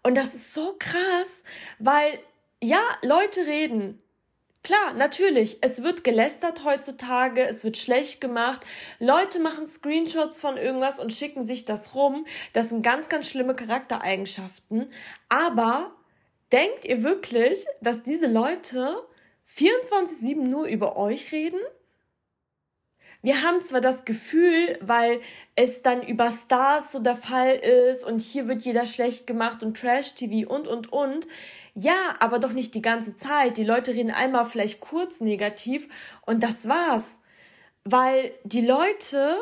Und 0.04 0.16
das 0.16 0.34
ist 0.34 0.54
so 0.54 0.76
krass, 0.78 1.42
weil 1.80 2.20
ja, 2.62 2.80
Leute 3.02 3.40
reden, 3.46 3.98
Klar, 4.66 4.94
natürlich, 4.94 5.58
es 5.60 5.84
wird 5.84 6.02
gelästert 6.02 6.64
heutzutage, 6.64 7.46
es 7.46 7.62
wird 7.62 7.76
schlecht 7.76 8.20
gemacht. 8.20 8.66
Leute 8.98 9.38
machen 9.38 9.68
Screenshots 9.68 10.40
von 10.40 10.56
irgendwas 10.56 10.98
und 10.98 11.12
schicken 11.12 11.46
sich 11.46 11.64
das 11.64 11.94
rum. 11.94 12.26
Das 12.52 12.70
sind 12.70 12.82
ganz, 12.82 13.08
ganz 13.08 13.28
schlimme 13.28 13.54
Charaktereigenschaften. 13.54 14.90
Aber 15.28 15.92
denkt 16.50 16.84
ihr 16.84 17.04
wirklich, 17.04 17.64
dass 17.80 18.02
diese 18.02 18.26
Leute 18.26 19.06
24-7 19.48 20.34
nur 20.34 20.66
über 20.66 20.96
euch 20.96 21.30
reden? 21.30 21.60
wir 23.26 23.42
haben 23.42 23.60
zwar 23.60 23.80
das 23.80 24.04
Gefühl, 24.04 24.78
weil 24.80 25.20
es 25.56 25.82
dann 25.82 26.00
über 26.00 26.30
Stars 26.30 26.92
so 26.92 27.00
der 27.00 27.16
Fall 27.16 27.56
ist 27.56 28.04
und 28.04 28.20
hier 28.20 28.46
wird 28.46 28.62
jeder 28.62 28.86
schlecht 28.86 29.26
gemacht 29.26 29.64
und 29.64 29.76
Trash-TV 29.76 30.48
und, 30.48 30.68
und, 30.68 30.92
und. 30.92 31.26
Ja, 31.78 32.14
aber 32.20 32.38
doch 32.38 32.52
nicht 32.52 32.74
die 32.74 32.80
ganze 32.80 33.16
Zeit. 33.16 33.58
Die 33.58 33.64
Leute 33.64 33.92
reden 33.92 34.10
einmal 34.10 34.46
vielleicht 34.46 34.80
kurz 34.80 35.20
negativ 35.20 35.88
und 36.24 36.42
das 36.42 36.66
war's. 36.66 37.20
Weil 37.84 38.32
die 38.44 38.66
Leute 38.66 39.36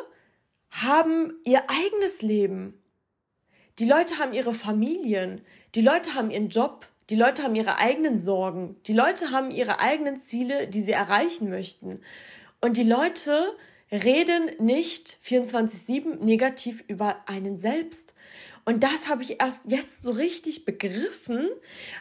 haben 0.70 1.34
ihr 1.44 1.62
eigenes 1.70 2.22
Leben. 2.22 2.82
Die 3.78 3.86
Leute 3.86 4.18
haben 4.18 4.34
ihre 4.34 4.52
Familien. 4.52 5.42
Die 5.76 5.80
Leute 5.80 6.14
haben 6.14 6.32
ihren 6.32 6.48
Job. 6.48 6.88
Die 7.08 7.14
Leute 7.14 7.44
haben 7.44 7.54
ihre 7.54 7.78
eigenen 7.78 8.18
Sorgen. 8.18 8.74
Die 8.88 8.94
Leute 8.94 9.30
haben 9.30 9.52
ihre 9.52 9.78
eigenen 9.78 10.16
Ziele, 10.16 10.66
die 10.66 10.82
sie 10.82 10.90
erreichen 10.92 11.50
möchten. 11.50 12.00
Und 12.60 12.76
die 12.76 12.82
Leute 12.82 13.54
reden 13.92 14.50
nicht 14.58 15.18
24-7 15.24 16.16
negativ 16.24 16.82
über 16.88 17.16
einen 17.26 17.56
selbst. 17.56 18.13
Und 18.64 18.82
das 18.82 19.08
habe 19.08 19.22
ich 19.22 19.40
erst 19.40 19.62
jetzt 19.66 20.02
so 20.02 20.10
richtig 20.12 20.64
begriffen, 20.64 21.48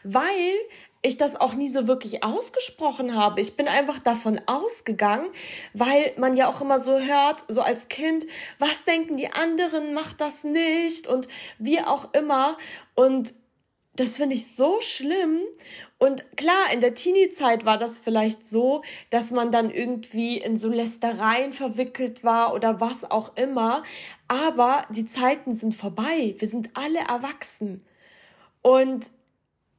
weil 0.03 0.55
ich 1.05 1.17
das 1.17 1.35
auch 1.35 1.53
nie 1.53 1.67
so 1.67 1.87
wirklich 1.87 2.23
ausgesprochen 2.23 3.15
habe. 3.15 3.41
Ich 3.41 3.57
bin 3.57 3.67
einfach 3.67 3.99
davon 3.99 4.39
ausgegangen, 4.45 5.29
weil 5.73 6.13
man 6.17 6.33
ja 6.33 6.47
auch 6.47 6.61
immer 6.61 6.79
so 6.79 6.97
hört, 6.97 7.43
so 7.49 7.61
als 7.61 7.89
Kind, 7.89 8.25
was 8.57 8.85
denken 8.85 9.17
die 9.17 9.31
anderen, 9.31 9.93
macht 9.93 10.21
das 10.21 10.45
nicht 10.45 11.07
und 11.07 11.27
wie 11.59 11.81
auch 11.81 12.13
immer. 12.13 12.57
Und 12.95 13.33
das 13.95 14.17
finde 14.17 14.35
ich 14.35 14.55
so 14.55 14.79
schlimm 14.81 15.41
Und 16.03 16.35
klar, 16.35 16.73
in 16.73 16.81
der 16.81 16.95
Teenie-Zeit 16.95 17.63
war 17.63 17.77
das 17.77 17.97
vielleicht 17.97 18.45
so, 18.45 18.83
dass 19.09 19.31
man 19.31 19.51
dann 19.51 19.69
irgendwie 19.69 20.37
in 20.37 20.57
so 20.57 20.67
Lästereien 20.67 21.53
verwickelt 21.53 22.25
war 22.25 22.53
oder 22.53 22.81
was 22.81 23.09
auch 23.09 23.37
immer. 23.37 23.83
Aber 24.33 24.87
die 24.89 25.05
Zeiten 25.05 25.53
sind 25.53 25.75
vorbei. 25.75 26.33
Wir 26.39 26.47
sind 26.47 26.71
alle 26.73 26.97
erwachsen. 27.07 27.85
Und 28.63 29.11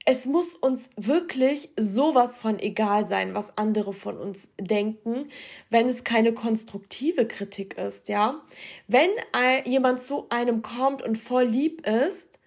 es 0.04 0.26
muss 0.26 0.54
uns 0.54 0.90
wirklich 0.96 1.70
sowas 1.76 2.38
von 2.38 2.60
egal 2.60 3.04
sein, 3.04 3.34
was 3.34 3.58
andere 3.58 3.92
von 3.92 4.16
uns 4.16 4.50
denken, 4.60 5.28
wenn 5.70 5.88
es 5.88 6.04
keine 6.04 6.32
konstruktive 6.34 7.26
Kritik 7.26 7.76
ist, 7.78 8.08
ja. 8.08 8.42
Wenn 8.86 9.10
jemand 9.64 10.00
zu 10.00 10.28
einem 10.28 10.62
kommt 10.62 11.02
und 11.02 11.18
voll 11.18 11.46
lieb 11.46 11.84
ist 11.84 12.38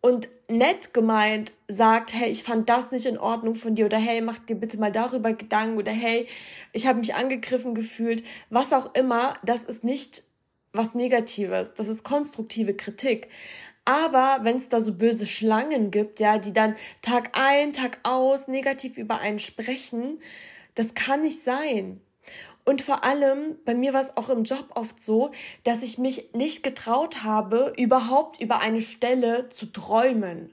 und 0.00 0.28
nett 0.48 0.92
gemeint 0.92 1.52
sagt, 1.68 2.14
hey, 2.14 2.30
ich 2.30 2.42
fand 2.42 2.68
das 2.68 2.90
nicht 2.90 3.06
in 3.06 3.18
Ordnung 3.18 3.54
von 3.54 3.76
dir 3.76 3.86
oder 3.86 3.98
hey, 3.98 4.22
mach 4.22 4.40
dir 4.40 4.56
bitte 4.56 4.76
mal 4.76 4.90
darüber 4.90 5.34
Gedanken 5.34 5.78
oder 5.78 5.92
hey, 5.92 6.26
ich 6.72 6.88
habe 6.88 6.98
mich 6.98 7.14
angegriffen 7.14 7.76
gefühlt, 7.76 8.24
was 8.48 8.72
auch 8.72 8.92
immer, 8.96 9.34
das 9.44 9.62
ist 9.64 9.84
nicht 9.84 10.24
was 10.72 10.94
Negatives, 10.94 11.74
das 11.74 11.88
ist 11.88 12.04
konstruktive 12.04 12.74
Kritik. 12.74 13.28
Aber 13.84 14.40
wenn 14.42 14.56
es 14.56 14.68
da 14.68 14.80
so 14.80 14.94
böse 14.94 15.26
Schlangen 15.26 15.90
gibt, 15.90 16.20
ja, 16.20 16.38
die 16.38 16.52
dann 16.52 16.76
Tag 17.02 17.30
ein, 17.32 17.72
Tag 17.72 17.98
aus 18.02 18.46
negativ 18.46 18.98
über 18.98 19.18
einen 19.18 19.38
sprechen, 19.38 20.20
das 20.74 20.94
kann 20.94 21.22
nicht 21.22 21.42
sein. 21.42 22.00
Und 22.64 22.82
vor 22.82 23.04
allem, 23.04 23.56
bei 23.64 23.74
mir 23.74 23.92
war 23.92 24.00
es 24.00 24.16
auch 24.16 24.28
im 24.28 24.44
Job 24.44 24.66
oft 24.74 25.00
so, 25.00 25.30
dass 25.64 25.82
ich 25.82 25.98
mich 25.98 26.32
nicht 26.34 26.62
getraut 26.62 27.24
habe, 27.24 27.72
überhaupt 27.76 28.40
über 28.40 28.60
eine 28.60 28.80
Stelle 28.80 29.48
zu 29.48 29.66
träumen. 29.66 30.52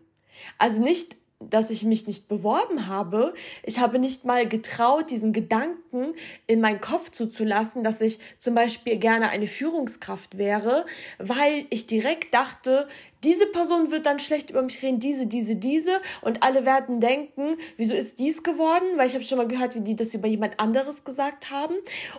Also 0.58 0.82
nicht 0.82 1.16
dass 1.40 1.70
ich 1.70 1.84
mich 1.84 2.08
nicht 2.08 2.28
beworben 2.28 2.88
habe. 2.88 3.34
Ich 3.64 3.80
habe 3.80 4.00
nicht 4.00 4.26
mal 4.26 4.48
getraut, 4.48 5.12
diesen 5.12 5.34
Gedanken 5.34 6.14
in 6.48 6.62
meinen 6.62 6.82
Kopf 6.82 7.12
zuzulassen, 7.12 7.84
dass 7.84 8.02
ich 8.02 8.20
zum 8.40 8.56
Beispiel 8.56 8.98
gerne 8.98 9.30
eine 9.30 9.48
Führungskraft 9.48 10.38
wäre, 10.38 10.86
weil 11.20 11.66
ich 11.70 11.86
direkt 11.86 12.34
dachte, 12.34 12.88
diese 13.24 13.48
Person 13.48 13.92
wird 13.92 14.06
dann 14.06 14.20
schlecht 14.20 14.50
über 14.50 14.62
mich 14.62 14.82
reden, 14.82 15.00
diese, 15.00 15.28
diese, 15.28 15.56
diese 15.56 16.02
und 16.22 16.44
alle 16.44 16.66
werden 16.66 17.00
denken, 17.00 17.58
wieso 17.76 17.94
ist 17.94 18.20
dies 18.20 18.44
geworden? 18.44 18.86
Weil 18.96 19.08
ich 19.08 19.14
habe 19.14 19.24
schon 19.24 19.38
mal 19.38 19.48
gehört, 19.48 19.76
wie 19.76 19.82
die 19.82 19.96
das 19.96 20.14
über 20.14 20.28
jemand 20.28 20.60
anderes 20.60 21.04
gesagt 21.04 21.52
haben 21.52 21.76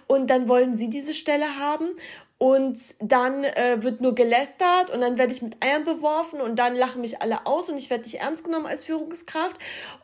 und 0.06 0.28
dann 0.28 0.48
wollen 0.48 0.76
sie 0.76 0.90
diese 0.90 1.14
Stelle 1.14 1.58
haben 1.58 1.88
und 2.38 2.94
dann 3.00 3.42
äh, 3.42 3.82
wird 3.82 4.00
nur 4.00 4.14
gelästert 4.14 4.90
und 4.90 5.00
dann 5.00 5.18
werde 5.18 5.32
ich 5.32 5.42
mit 5.42 5.62
Eiern 5.62 5.82
beworfen 5.82 6.40
und 6.40 6.56
dann 6.56 6.76
lachen 6.76 7.00
mich 7.00 7.20
alle 7.20 7.46
aus 7.46 7.68
und 7.68 7.76
ich 7.76 7.90
werde 7.90 8.04
nicht 8.04 8.20
ernst 8.20 8.44
genommen 8.44 8.66
als 8.66 8.84
Führungskraft 8.84 9.56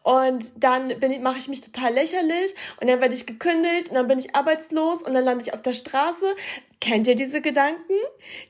und 0.03 0.62
dann 0.62 0.93
mache 1.23 1.38
ich 1.38 1.47
mich 1.47 1.61
total 1.61 1.95
lächerlich 1.95 2.55
und 2.81 2.91
dann 2.91 3.00
werde 3.00 3.14
ich 3.14 3.26
gekündigt 3.26 3.88
und 3.88 3.95
dann 3.95 4.09
bin 4.09 4.19
ich 4.19 4.35
arbeitslos 4.35 5.03
und 5.05 5.14
dann 5.14 5.25
lande 5.25 5.45
ich 5.45 5.55
auf 5.55 5.62
der 5.62 5.75
Straße. 5.75 6.26
Kennt 6.81 7.07
ihr 7.07 7.14
diese 7.14 7.41
Gedanken? 7.41 7.95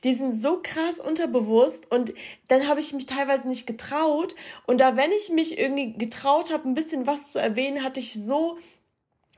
Die 0.03 0.15
sind 0.15 0.41
so 0.41 0.59
krass 0.63 0.99
unterbewusst 0.99 1.89
und 1.91 2.11
dann 2.47 2.67
habe 2.67 2.79
ich 2.79 2.91
mich 2.91 3.05
teilweise 3.05 3.47
nicht 3.47 3.67
getraut 3.67 4.35
und 4.65 4.81
da 4.81 4.97
wenn 4.97 5.11
ich 5.11 5.29
mich 5.29 5.59
irgendwie 5.59 5.93
getraut 5.93 6.51
habe, 6.51 6.67
ein 6.67 6.73
bisschen 6.73 7.05
was 7.05 7.31
zu 7.31 7.39
erwähnen, 7.39 7.83
hatte 7.83 7.99
ich 7.99 8.13
so 8.15 8.57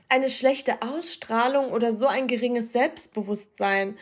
eine 0.08 0.30
schlechte 0.30 0.80
Ausstrahlung 0.80 1.70
oder 1.70 1.92
so 1.92 2.06
ein 2.06 2.28
geringes 2.28 2.72
Selbstbewusstsein 2.72 3.98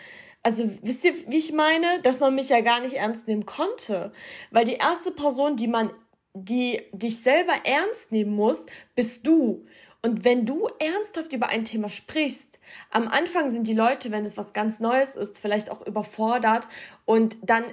also 0.46 0.70
wisst 0.80 1.04
ihr, 1.04 1.12
wie 1.26 1.38
ich 1.38 1.52
meine, 1.52 2.00
dass 2.02 2.20
man 2.20 2.32
mich 2.36 2.50
ja 2.50 2.60
gar 2.60 2.78
nicht 2.78 2.94
ernst 2.94 3.26
nehmen 3.26 3.46
konnte, 3.46 4.12
weil 4.52 4.64
die 4.64 4.74
erste 4.74 5.10
Person, 5.10 5.56
die 5.56 5.66
man 5.66 5.90
die 6.34 6.82
dich 6.92 7.20
selber 7.20 7.54
ernst 7.64 8.12
nehmen 8.12 8.36
muss, 8.36 8.66
bist 8.94 9.26
du. 9.26 9.66
Und 10.02 10.24
wenn 10.24 10.46
du 10.46 10.68
ernsthaft 10.78 11.32
über 11.32 11.48
ein 11.48 11.64
Thema 11.64 11.90
sprichst, 11.90 12.60
am 12.92 13.08
Anfang 13.08 13.50
sind 13.50 13.66
die 13.66 13.74
Leute, 13.74 14.12
wenn 14.12 14.24
es 14.24 14.36
was 14.36 14.52
ganz 14.52 14.78
Neues 14.78 15.16
ist, 15.16 15.40
vielleicht 15.40 15.68
auch 15.68 15.84
überfordert 15.84 16.68
und 17.06 17.38
dann 17.42 17.64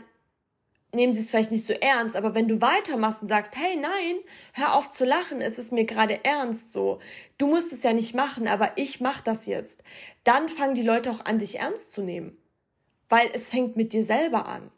nehmen 0.95 1.13
sie 1.13 1.19
es 1.19 1.29
vielleicht 1.29 1.51
nicht 1.51 1.65
so 1.65 1.73
ernst, 1.73 2.15
aber 2.15 2.33
wenn 2.33 2.47
du 2.47 2.59
weitermachst 2.59 3.21
und 3.21 3.27
sagst, 3.27 3.55
hey, 3.55 3.75
nein, 3.75 4.15
hör 4.53 4.75
auf 4.75 4.89
zu 4.89 5.05
lachen, 5.05 5.41
es 5.41 5.59
ist 5.59 5.71
mir 5.71 5.85
gerade 5.85 6.25
ernst 6.25 6.73
so. 6.73 6.99
Du 7.37 7.45
musst 7.45 7.71
es 7.71 7.83
ja 7.83 7.93
nicht 7.93 8.15
machen, 8.15 8.47
aber 8.47 8.71
ich 8.77 8.99
mach 8.99 9.21
das 9.21 9.45
jetzt. 9.45 9.83
Dann 10.23 10.49
fangen 10.49 10.73
die 10.73 10.81
Leute 10.81 11.11
auch 11.11 11.25
an, 11.25 11.37
dich 11.37 11.59
ernst 11.59 11.91
zu 11.91 12.01
nehmen 12.01 12.37
weil 13.09 13.29
es 13.33 13.49
fängt 13.49 13.75
mit 13.75 13.93
dir 13.93 14.03
selber 14.03 14.47
an. 14.47 14.71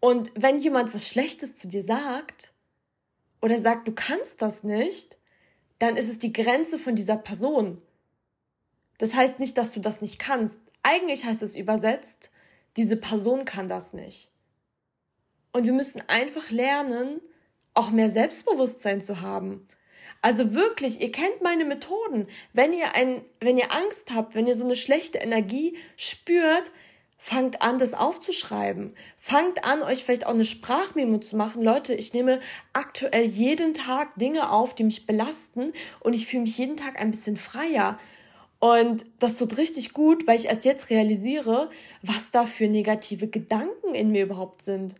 Und 0.00 0.32
wenn 0.34 0.58
jemand 0.58 0.94
was 0.94 1.08
Schlechtes 1.08 1.56
zu 1.56 1.68
dir 1.68 1.82
sagt 1.82 2.52
oder 3.42 3.58
sagt, 3.58 3.86
du 3.86 3.92
kannst 3.92 4.40
das 4.40 4.64
nicht, 4.64 5.18
dann 5.78 5.96
ist 5.96 6.08
es 6.08 6.18
die 6.18 6.32
Grenze 6.32 6.78
von 6.78 6.96
dieser 6.96 7.16
Person. 7.16 7.80
Das 8.98 9.14
heißt 9.14 9.38
nicht, 9.38 9.56
dass 9.56 9.72
du 9.72 9.80
das 9.80 10.00
nicht 10.00 10.18
kannst. 10.18 10.60
Eigentlich 10.82 11.24
heißt 11.24 11.42
es 11.42 11.54
übersetzt, 11.54 12.30
diese 12.76 12.96
Person 12.96 13.44
kann 13.44 13.68
das 13.68 13.92
nicht. 13.92 14.30
Und 15.52 15.64
wir 15.64 15.72
müssen 15.72 16.02
einfach 16.08 16.50
lernen, 16.50 17.20
auch 17.74 17.90
mehr 17.90 18.10
Selbstbewusstsein 18.10 19.02
zu 19.02 19.20
haben. 19.20 19.66
Also 20.22 20.54
wirklich, 20.54 21.00
ihr 21.00 21.12
kennt 21.12 21.40
meine 21.42 21.64
Methoden. 21.64 22.26
Wenn 22.52 22.72
ihr 22.72 22.94
ein, 22.94 23.22
wenn 23.40 23.56
ihr 23.56 23.72
Angst 23.72 24.10
habt, 24.14 24.34
wenn 24.34 24.46
ihr 24.46 24.54
so 24.54 24.64
eine 24.64 24.76
schlechte 24.76 25.18
Energie 25.18 25.76
spürt, 25.96 26.70
fangt 27.16 27.60
an, 27.60 27.78
das 27.78 27.94
aufzuschreiben. 27.94 28.94
Fangt 29.18 29.64
an, 29.64 29.82
euch 29.82 30.04
vielleicht 30.04 30.26
auch 30.26 30.34
eine 30.34 30.46
Sprachmemo 30.46 31.18
zu 31.18 31.36
machen. 31.36 31.62
Leute, 31.62 31.94
ich 31.94 32.14
nehme 32.14 32.40
aktuell 32.72 33.24
jeden 33.24 33.74
Tag 33.74 34.14
Dinge 34.16 34.50
auf, 34.50 34.74
die 34.74 34.84
mich 34.84 35.06
belasten 35.06 35.72
und 36.00 36.14
ich 36.14 36.26
fühle 36.26 36.42
mich 36.42 36.56
jeden 36.56 36.76
Tag 36.76 37.00
ein 37.00 37.10
bisschen 37.10 37.36
freier. 37.36 37.98
Und 38.58 39.06
das 39.18 39.38
tut 39.38 39.56
richtig 39.56 39.94
gut, 39.94 40.26
weil 40.26 40.38
ich 40.38 40.46
erst 40.46 40.66
jetzt 40.66 40.90
realisiere, 40.90 41.70
was 42.02 42.30
da 42.30 42.44
für 42.44 42.68
negative 42.68 43.28
Gedanken 43.28 43.94
in 43.94 44.12
mir 44.12 44.24
überhaupt 44.24 44.62
sind. 44.62 44.94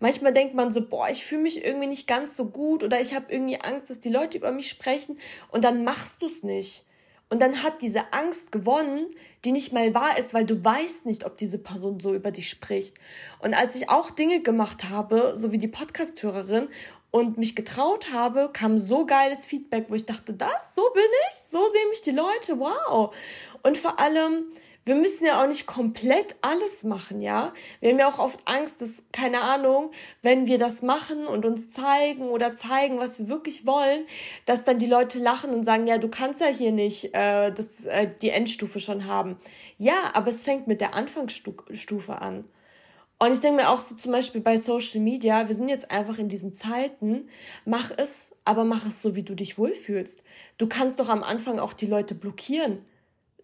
Manchmal 0.00 0.32
denkt 0.32 0.54
man 0.54 0.70
so, 0.70 0.86
boah, 0.86 1.08
ich 1.08 1.24
fühle 1.24 1.42
mich 1.42 1.64
irgendwie 1.64 1.86
nicht 1.86 2.06
ganz 2.06 2.36
so 2.36 2.46
gut 2.46 2.82
oder 2.82 3.00
ich 3.00 3.14
habe 3.14 3.32
irgendwie 3.32 3.60
Angst, 3.60 3.90
dass 3.90 4.00
die 4.00 4.10
Leute 4.10 4.38
über 4.38 4.52
mich 4.52 4.68
sprechen 4.68 5.18
und 5.50 5.64
dann 5.64 5.84
machst 5.84 6.22
du 6.22 6.26
es 6.26 6.42
nicht. 6.42 6.84
Und 7.30 7.40
dann 7.40 7.62
hat 7.62 7.82
diese 7.82 8.12
Angst 8.12 8.52
gewonnen, 8.52 9.06
die 9.44 9.52
nicht 9.52 9.72
mal 9.72 9.94
wahr 9.94 10.18
ist, 10.18 10.34
weil 10.34 10.44
du 10.44 10.62
weißt 10.62 11.06
nicht, 11.06 11.24
ob 11.24 11.36
diese 11.36 11.58
Person 11.58 11.98
so 11.98 12.14
über 12.14 12.30
dich 12.30 12.48
spricht. 12.50 12.98
Und 13.40 13.54
als 13.54 13.74
ich 13.74 13.88
auch 13.88 14.10
Dinge 14.10 14.40
gemacht 14.40 14.84
habe, 14.90 15.32
so 15.34 15.50
wie 15.50 15.58
die 15.58 15.68
Podcast-Hörerin, 15.68 16.68
und 17.14 17.38
mich 17.38 17.54
getraut 17.54 18.10
habe, 18.12 18.50
kam 18.52 18.76
so 18.76 19.06
geiles 19.06 19.46
Feedback, 19.46 19.86
wo 19.88 19.94
ich 19.94 20.04
dachte, 20.04 20.32
das, 20.32 20.74
so 20.74 20.82
bin 20.92 21.04
ich, 21.28 21.36
so 21.48 21.62
sehen 21.62 21.88
mich 21.90 22.02
die 22.02 22.10
Leute, 22.10 22.58
wow. 22.58 23.14
Und 23.62 23.78
vor 23.78 24.00
allem, 24.00 24.46
wir 24.86 24.94
müssen 24.94 25.24
ja 25.24 25.42
auch 25.42 25.48
nicht 25.48 25.66
komplett 25.66 26.36
alles 26.42 26.84
machen, 26.84 27.20
ja. 27.20 27.52
Wir 27.80 27.90
haben 27.90 27.98
ja 27.98 28.08
auch 28.08 28.18
oft 28.18 28.46
Angst, 28.46 28.82
dass, 28.82 29.04
keine 29.12 29.40
Ahnung, 29.40 29.92
wenn 30.22 30.46
wir 30.46 30.58
das 30.58 30.82
machen 30.82 31.26
und 31.26 31.46
uns 31.46 31.70
zeigen 31.70 32.28
oder 32.28 32.54
zeigen, 32.54 32.98
was 32.98 33.18
wir 33.18 33.28
wirklich 33.28 33.66
wollen, 33.66 34.06
dass 34.44 34.64
dann 34.64 34.78
die 34.78 34.86
Leute 34.86 35.18
lachen 35.18 35.50
und 35.50 35.64
sagen, 35.64 35.86
ja, 35.86 35.98
du 35.98 36.08
kannst 36.08 36.40
ja 36.40 36.48
hier 36.48 36.72
nicht 36.72 37.14
äh, 37.14 37.50
das, 37.50 37.86
äh, 37.86 38.10
die 38.20 38.30
Endstufe 38.30 38.78
schon 38.78 39.06
haben. 39.06 39.38
Ja, 39.78 40.10
aber 40.12 40.28
es 40.28 40.44
fängt 40.44 40.66
mit 40.66 40.80
der 40.80 40.94
Anfangsstufe 40.94 42.20
an. 42.20 42.44
Und 43.18 43.32
ich 43.32 43.40
denke 43.40 43.62
mir 43.62 43.70
auch 43.70 43.80
so 43.80 43.94
zum 43.94 44.12
Beispiel 44.12 44.40
bei 44.40 44.58
Social 44.58 45.00
Media, 45.00 45.48
wir 45.48 45.54
sind 45.54 45.68
jetzt 45.68 45.90
einfach 45.90 46.18
in 46.18 46.28
diesen 46.28 46.52
Zeiten, 46.52 47.28
mach 47.64 47.90
es, 47.96 48.32
aber 48.44 48.64
mach 48.64 48.84
es 48.86 49.00
so, 49.00 49.16
wie 49.16 49.22
du 49.22 49.34
dich 49.34 49.56
wohlfühlst. 49.56 50.20
Du 50.58 50.66
kannst 50.66 50.98
doch 50.98 51.08
am 51.08 51.22
Anfang 51.22 51.58
auch 51.58 51.72
die 51.72 51.86
Leute 51.86 52.14
blockieren. 52.14 52.84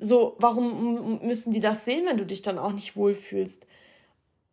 So, 0.00 0.36
warum 0.38 1.20
müssen 1.22 1.52
die 1.52 1.60
das 1.60 1.84
sehen, 1.84 2.06
wenn 2.06 2.16
du 2.16 2.24
dich 2.24 2.42
dann 2.42 2.58
auch 2.58 2.72
nicht 2.72 2.96
wohlfühlst? 2.96 3.66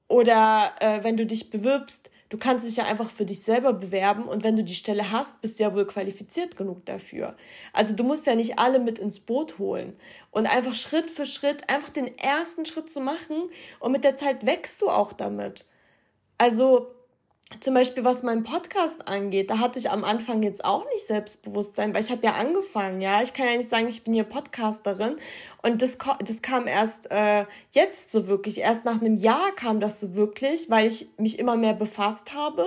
Oder 0.10 0.74
äh, 0.80 1.04
wenn 1.04 1.18
du 1.18 1.26
dich 1.26 1.50
bewirbst, 1.50 2.12
du 2.30 2.38
kannst 2.38 2.68
dich 2.68 2.78
ja 2.78 2.86
einfach 2.86 3.10
für 3.10 3.26
dich 3.26 3.42
selber 3.42 3.74
bewerben 3.74 4.24
und 4.24 4.44
wenn 4.44 4.56
du 4.56 4.64
die 4.64 4.76
Stelle 4.76 5.12
hast, 5.12 5.42
bist 5.42 5.60
du 5.60 5.64
ja 5.64 5.74
wohl 5.74 5.86
qualifiziert 5.86 6.58
genug 6.58 6.86
dafür. 6.86 7.36
Also 7.74 7.94
du 7.96 8.04
musst 8.04 8.26
ja 8.26 8.36
nicht 8.36 8.60
alle 8.60 8.80
mit 8.80 9.00
ins 9.00 9.20
Boot 9.20 9.60
holen 9.60 9.96
und 10.32 10.46
einfach 10.48 10.76
Schritt 10.76 11.10
für 11.10 11.26
Schritt 11.26 11.70
einfach 11.70 11.90
den 11.90 12.18
ersten 12.18 12.66
Schritt 12.66 12.90
zu 12.90 13.00
machen 13.02 13.50
und 13.80 13.92
mit 13.92 14.04
der 14.04 14.16
Zeit 14.16 14.46
wächst 14.46 14.82
du 14.82 14.90
auch 14.90 15.14
damit. 15.14 15.66
Also 16.38 16.97
zum 17.62 17.74
Beispiel 17.74 18.04
was 18.04 18.24
meinen 18.24 18.44
Podcast 18.44 19.08
angeht, 19.08 19.50
da 19.50 19.60
hatte 19.60 19.80
ich 19.80 19.90
am 19.90 20.04
Anfang 20.04 20.44
jetzt 20.44 20.66
auch 20.66 20.86
nicht 20.86 21.08
Selbstbewusstsein, 21.08 21.94
weil 21.94 22.04
ich 22.04 22.12
habe 22.12 22.26
ja 22.26 22.34
angefangen, 22.34 23.00
ja. 23.00 23.22
Ich 23.22 23.34
kann 23.34 23.48
ja 23.48 23.56
nicht 23.56 23.70
sagen, 23.70 23.88
ich 23.88 24.04
bin 24.04 24.14
hier 24.14 24.26
Podcasterin. 24.26 25.16
Und 25.64 25.82
das, 25.82 25.98
das 26.26 26.42
kam 26.42 26.68
erst 26.68 27.10
äh, 27.10 27.46
jetzt 27.72 28.12
so 28.12 28.28
wirklich. 28.28 28.60
Erst 28.60 28.84
nach 28.84 29.00
einem 29.00 29.16
Jahr 29.16 29.56
kam 29.56 29.80
das 29.80 30.02
so 30.02 30.14
wirklich, 30.16 30.70
weil 30.70 30.88
ich 30.88 31.08
mich 31.18 31.40
immer 31.40 31.56
mehr 31.56 31.74
befasst 31.74 32.34
habe, 32.34 32.66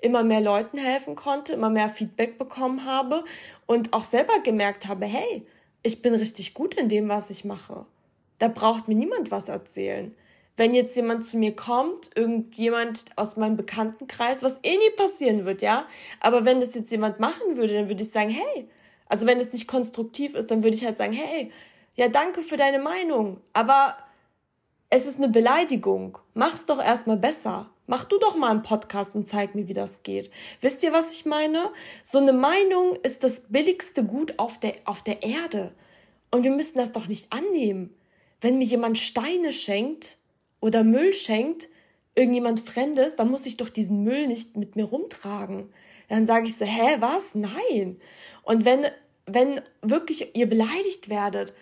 immer 0.00 0.22
mehr 0.22 0.40
Leuten 0.40 0.78
helfen 0.78 1.16
konnte, 1.16 1.54
immer 1.54 1.70
mehr 1.70 1.88
Feedback 1.88 2.38
bekommen 2.38 2.84
habe 2.84 3.24
und 3.66 3.92
auch 3.92 4.04
selber 4.04 4.38
gemerkt 4.44 4.86
habe, 4.86 5.06
hey, 5.06 5.44
ich 5.82 6.02
bin 6.02 6.14
richtig 6.14 6.54
gut 6.54 6.74
in 6.74 6.88
dem, 6.88 7.08
was 7.08 7.30
ich 7.30 7.44
mache. 7.44 7.84
Da 8.38 8.46
braucht 8.46 8.86
mir 8.86 8.94
niemand 8.94 9.32
was 9.32 9.48
erzählen. 9.48 10.14
Wenn 10.56 10.74
jetzt 10.74 10.96
jemand 10.96 11.24
zu 11.24 11.38
mir 11.38 11.56
kommt, 11.56 12.10
irgendjemand 12.14 13.06
aus 13.16 13.36
meinem 13.36 13.56
Bekanntenkreis, 13.56 14.42
was 14.42 14.58
eh 14.62 14.76
nie 14.76 14.90
passieren 14.96 15.44
wird, 15.44 15.62
ja. 15.62 15.86
Aber 16.20 16.44
wenn 16.44 16.60
das 16.60 16.74
jetzt 16.74 16.90
jemand 16.90 17.18
machen 17.20 17.56
würde, 17.56 17.74
dann 17.74 17.88
würde 17.88 18.02
ich 18.02 18.10
sagen, 18.10 18.30
hey, 18.30 18.68
also 19.06 19.26
wenn 19.26 19.40
es 19.40 19.52
nicht 19.52 19.66
konstruktiv 19.66 20.34
ist, 20.34 20.50
dann 20.50 20.62
würde 20.62 20.76
ich 20.76 20.84
halt 20.84 20.96
sagen, 20.96 21.12
hey, 21.12 21.50
ja, 21.96 22.08
danke 22.08 22.42
für 22.42 22.56
deine 22.56 22.78
Meinung, 22.78 23.40
aber 23.52 23.96
es 24.88 25.06
ist 25.06 25.18
eine 25.18 25.28
Beleidigung. 25.28 26.18
Mach's 26.34 26.66
doch 26.66 26.82
erstmal 26.82 27.16
besser. 27.16 27.70
Mach 27.86 28.04
du 28.04 28.18
doch 28.18 28.36
mal 28.36 28.50
einen 28.50 28.62
Podcast 28.62 29.16
und 29.16 29.26
zeig 29.26 29.54
mir, 29.54 29.66
wie 29.66 29.74
das 29.74 30.02
geht. 30.02 30.30
Wisst 30.60 30.82
ihr, 30.82 30.92
was 30.92 31.12
ich 31.12 31.26
meine? 31.26 31.72
So 32.04 32.18
eine 32.18 32.32
Meinung 32.32 32.96
ist 33.02 33.24
das 33.24 33.40
billigste 33.48 34.04
Gut 34.04 34.34
auf 34.38 34.58
der, 34.58 34.74
auf 34.84 35.02
der 35.02 35.22
Erde. 35.24 35.72
Und 36.30 36.44
wir 36.44 36.52
müssen 36.52 36.78
das 36.78 36.92
doch 36.92 37.08
nicht 37.08 37.32
annehmen. 37.32 37.94
Wenn 38.40 38.58
mir 38.58 38.64
jemand 38.64 38.98
Steine 38.98 39.52
schenkt 39.52 40.18
oder 40.60 40.84
Müll 40.84 41.12
schenkt, 41.12 41.68
irgendjemand 42.14 42.60
Fremdes, 42.60 43.16
dann 43.16 43.30
muss 43.30 43.46
ich 43.46 43.56
doch 43.56 43.68
diesen 43.68 44.02
Müll 44.02 44.26
nicht 44.26 44.56
mit 44.56 44.76
mir 44.76 44.84
rumtragen. 44.84 45.72
Dann 46.08 46.26
sage 46.26 46.48
ich 46.48 46.56
so, 46.56 46.64
hä, 46.64 46.96
was? 46.98 47.34
Nein. 47.34 48.00
Und 48.42 48.64
wenn, 48.64 48.86
wenn 49.26 49.60
wirklich 49.80 50.34
ihr 50.34 50.48
beleidigt 50.48 51.08
werdet, 51.08 51.54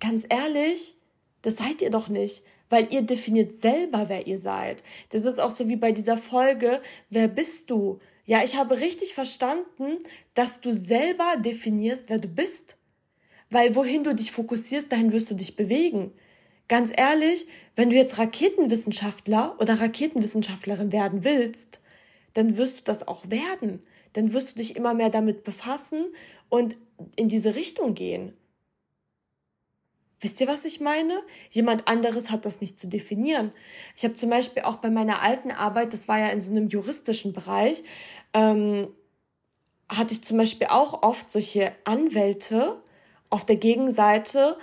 ganz 0.00 0.26
ehrlich, 0.28 0.94
das 1.42 1.56
seid 1.56 1.82
ihr 1.82 1.90
doch 1.90 2.08
nicht, 2.08 2.42
weil 2.70 2.88
ihr 2.90 3.02
definiert 3.02 3.54
selber, 3.54 4.08
wer 4.08 4.26
ihr 4.26 4.38
seid. 4.38 4.82
Das 5.10 5.24
ist 5.24 5.38
auch 5.38 5.50
so 5.50 5.68
wie 5.68 5.76
bei 5.76 5.92
dieser 5.92 6.16
Folge, 6.16 6.80
wer 7.10 7.28
bist 7.28 7.68
du? 7.70 8.00
Ja, 8.24 8.42
ich 8.42 8.56
habe 8.56 8.80
richtig 8.80 9.14
verstanden, 9.14 9.98
dass 10.34 10.60
du 10.60 10.72
selber 10.72 11.34
definierst, 11.38 12.08
wer 12.08 12.18
du 12.18 12.28
bist. 12.28 12.76
Weil 13.50 13.74
wohin 13.74 14.04
du 14.04 14.14
dich 14.14 14.32
fokussierst, 14.32 14.90
dahin 14.90 15.12
wirst 15.12 15.30
du 15.30 15.34
dich 15.34 15.56
bewegen. 15.56 16.12
Ganz 16.72 16.90
ehrlich, 16.96 17.48
wenn 17.76 17.90
du 17.90 17.96
jetzt 17.96 18.16
Raketenwissenschaftler 18.16 19.56
oder 19.58 19.78
Raketenwissenschaftlerin 19.78 20.90
werden 20.90 21.22
willst, 21.22 21.82
dann 22.32 22.56
wirst 22.56 22.78
du 22.78 22.84
das 22.84 23.06
auch 23.06 23.28
werden. 23.28 23.82
Dann 24.14 24.32
wirst 24.32 24.52
du 24.52 24.54
dich 24.54 24.74
immer 24.74 24.94
mehr 24.94 25.10
damit 25.10 25.44
befassen 25.44 26.14
und 26.48 26.76
in 27.14 27.28
diese 27.28 27.56
Richtung 27.56 27.92
gehen. 27.92 28.34
Wisst 30.18 30.40
ihr, 30.40 30.48
was 30.48 30.64
ich 30.64 30.80
meine? 30.80 31.20
Jemand 31.50 31.88
anderes 31.88 32.30
hat 32.30 32.46
das 32.46 32.62
nicht 32.62 32.78
zu 32.78 32.86
definieren. 32.86 33.52
Ich 33.94 34.04
habe 34.04 34.14
zum 34.14 34.30
Beispiel 34.30 34.62
auch 34.62 34.76
bei 34.76 34.88
meiner 34.88 35.20
alten 35.20 35.50
Arbeit, 35.50 35.92
das 35.92 36.08
war 36.08 36.20
ja 36.20 36.28
in 36.28 36.40
so 36.40 36.52
einem 36.52 36.70
juristischen 36.70 37.34
Bereich, 37.34 37.84
ähm, 38.32 38.88
hatte 39.90 40.14
ich 40.14 40.24
zum 40.24 40.38
Beispiel 40.38 40.68
auch 40.68 41.02
oft 41.02 41.30
solche 41.30 41.70
Anwälte 41.84 42.82
auf 43.32 43.46
der 43.46 43.56
Gegenseite, 43.56 44.58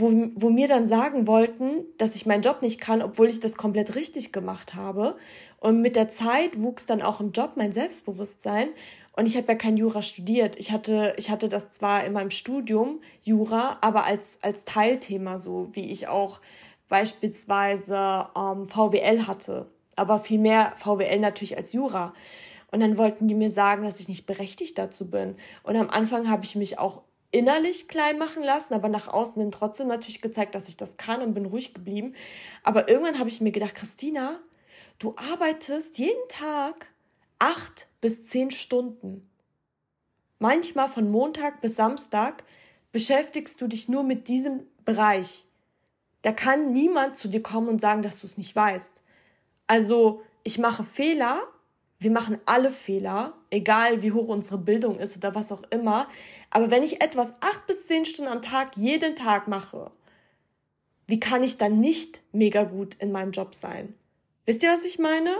wo, 0.00 0.30
wo 0.34 0.50
mir 0.50 0.68
dann 0.68 0.86
sagen 0.86 1.26
wollten, 1.26 1.84
dass 1.98 2.14
ich 2.16 2.26
meinen 2.26 2.42
Job 2.42 2.62
nicht 2.62 2.80
kann, 2.80 3.02
obwohl 3.02 3.28
ich 3.28 3.40
das 3.40 3.56
komplett 3.56 3.94
richtig 3.94 4.32
gemacht 4.32 4.74
habe. 4.74 5.16
Und 5.58 5.80
mit 5.80 5.96
der 5.96 6.08
Zeit 6.08 6.60
wuchs 6.62 6.86
dann 6.86 7.02
auch 7.02 7.20
im 7.20 7.32
Job 7.32 7.52
mein 7.56 7.72
Selbstbewusstsein. 7.72 8.68
Und 9.16 9.26
ich 9.26 9.36
habe 9.36 9.48
ja 9.48 9.54
kein 9.54 9.76
Jura 9.76 10.02
studiert. 10.02 10.56
Ich 10.58 10.72
hatte, 10.72 11.14
ich 11.16 11.30
hatte 11.30 11.48
das 11.48 11.70
zwar 11.70 12.04
in 12.04 12.12
meinem 12.12 12.30
Studium, 12.30 13.00
Jura, 13.22 13.78
aber 13.80 14.04
als, 14.04 14.38
als 14.42 14.64
Teilthema 14.64 15.38
so, 15.38 15.68
wie 15.72 15.90
ich 15.90 16.08
auch 16.08 16.40
beispielsweise 16.88 18.28
ähm, 18.36 18.66
VWL 18.68 19.26
hatte. 19.26 19.70
Aber 19.96 20.20
viel 20.20 20.38
mehr 20.38 20.74
VWL 20.76 21.18
natürlich 21.18 21.56
als 21.56 21.72
Jura. 21.72 22.12
Und 22.70 22.80
dann 22.80 22.98
wollten 22.98 23.28
die 23.28 23.34
mir 23.34 23.50
sagen, 23.50 23.84
dass 23.84 24.00
ich 24.00 24.08
nicht 24.08 24.26
berechtigt 24.26 24.76
dazu 24.76 25.10
bin. 25.10 25.36
Und 25.62 25.76
am 25.76 25.88
Anfang 25.88 26.28
habe 26.28 26.44
ich 26.44 26.56
mich 26.56 26.78
auch 26.78 27.02
innerlich 27.30 27.88
klein 27.88 28.18
machen 28.18 28.42
lassen, 28.42 28.74
aber 28.74 28.88
nach 28.88 29.08
außen 29.08 29.40
hin 29.40 29.50
trotzdem 29.50 29.88
natürlich 29.88 30.22
gezeigt, 30.22 30.54
dass 30.54 30.68
ich 30.68 30.76
das 30.76 30.96
kann 30.96 31.22
und 31.22 31.34
bin 31.34 31.46
ruhig 31.46 31.74
geblieben. 31.74 32.14
Aber 32.62 32.88
irgendwann 32.88 33.18
habe 33.18 33.28
ich 33.28 33.40
mir 33.40 33.52
gedacht, 33.52 33.74
Christina, 33.74 34.40
du 34.98 35.14
arbeitest 35.16 35.98
jeden 35.98 36.28
Tag 36.28 36.86
acht 37.38 37.88
bis 38.00 38.26
zehn 38.26 38.50
Stunden. 38.50 39.28
Manchmal 40.38 40.88
von 40.88 41.10
Montag 41.10 41.60
bis 41.60 41.76
Samstag 41.76 42.44
beschäftigst 42.92 43.60
du 43.60 43.66
dich 43.66 43.88
nur 43.88 44.02
mit 44.02 44.28
diesem 44.28 44.66
Bereich. 44.84 45.46
Da 46.22 46.32
kann 46.32 46.72
niemand 46.72 47.16
zu 47.16 47.28
dir 47.28 47.42
kommen 47.42 47.68
und 47.68 47.80
sagen, 47.80 48.02
dass 48.02 48.20
du 48.20 48.26
es 48.26 48.38
nicht 48.38 48.54
weißt. 48.54 49.02
Also, 49.66 50.22
ich 50.44 50.58
mache 50.58 50.84
Fehler, 50.84 51.40
wir 51.98 52.10
machen 52.10 52.38
alle 52.44 52.70
Fehler, 52.70 53.34
egal 53.50 54.02
wie 54.02 54.12
hoch 54.12 54.28
unsere 54.28 54.58
Bildung 54.58 54.98
ist 54.98 55.16
oder 55.16 55.34
was 55.34 55.50
auch 55.50 55.62
immer. 55.70 56.08
Aber 56.50 56.70
wenn 56.70 56.82
ich 56.82 57.02
etwas 57.02 57.34
acht 57.40 57.66
bis 57.66 57.86
zehn 57.86 58.04
Stunden 58.04 58.30
am 58.30 58.42
Tag 58.42 58.76
jeden 58.76 59.16
Tag 59.16 59.48
mache, 59.48 59.90
wie 61.06 61.20
kann 61.20 61.42
ich 61.42 61.56
dann 61.56 61.80
nicht 61.80 62.22
mega 62.32 62.64
gut 62.64 62.96
in 62.96 63.12
meinem 63.12 63.32
Job 63.32 63.54
sein? 63.54 63.94
Wisst 64.44 64.62
ihr, 64.62 64.70
was 64.70 64.84
ich 64.84 64.98
meine? 64.98 65.30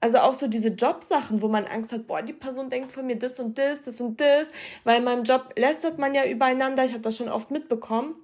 Also 0.00 0.18
auch 0.18 0.34
so 0.34 0.46
diese 0.46 0.68
Jobsachen, 0.68 1.42
wo 1.42 1.48
man 1.48 1.64
Angst 1.66 1.92
hat, 1.92 2.06
boah, 2.06 2.22
die 2.22 2.32
Person 2.32 2.70
denkt 2.70 2.92
von 2.92 3.06
mir 3.06 3.16
das 3.16 3.40
und 3.40 3.58
das, 3.58 3.82
das 3.82 4.00
und 4.00 4.20
das, 4.20 4.52
weil 4.84 4.98
in 4.98 5.04
meinem 5.04 5.24
Job 5.24 5.52
lästert 5.56 5.98
man 5.98 6.14
ja 6.14 6.24
übereinander, 6.24 6.84
ich 6.84 6.92
habe 6.92 7.02
das 7.02 7.16
schon 7.16 7.28
oft 7.28 7.50
mitbekommen. 7.50 8.14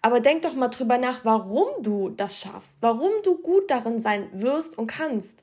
Aber 0.00 0.20
denk 0.20 0.42
doch 0.42 0.54
mal 0.54 0.68
drüber 0.68 0.98
nach, 0.98 1.24
warum 1.24 1.82
du 1.82 2.10
das 2.10 2.38
schaffst, 2.38 2.78
warum 2.80 3.12
du 3.22 3.38
gut 3.38 3.70
darin 3.70 4.00
sein 4.00 4.28
wirst 4.32 4.76
und 4.76 4.86
kannst. 4.86 5.42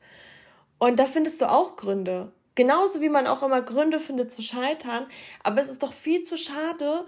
Und 0.82 0.98
da 0.98 1.06
findest 1.06 1.40
du 1.42 1.46
auch 1.48 1.76
Gründe. 1.76 2.32
Genauso 2.56 3.02
wie 3.02 3.10
man 3.10 3.28
auch 3.28 3.44
immer 3.44 3.62
Gründe 3.62 4.00
findet 4.00 4.32
zu 4.32 4.42
scheitern. 4.42 5.06
Aber 5.44 5.62
es 5.62 5.70
ist 5.70 5.84
doch 5.84 5.94
viel 5.94 6.24
zu 6.24 6.38
schade, 6.38 7.06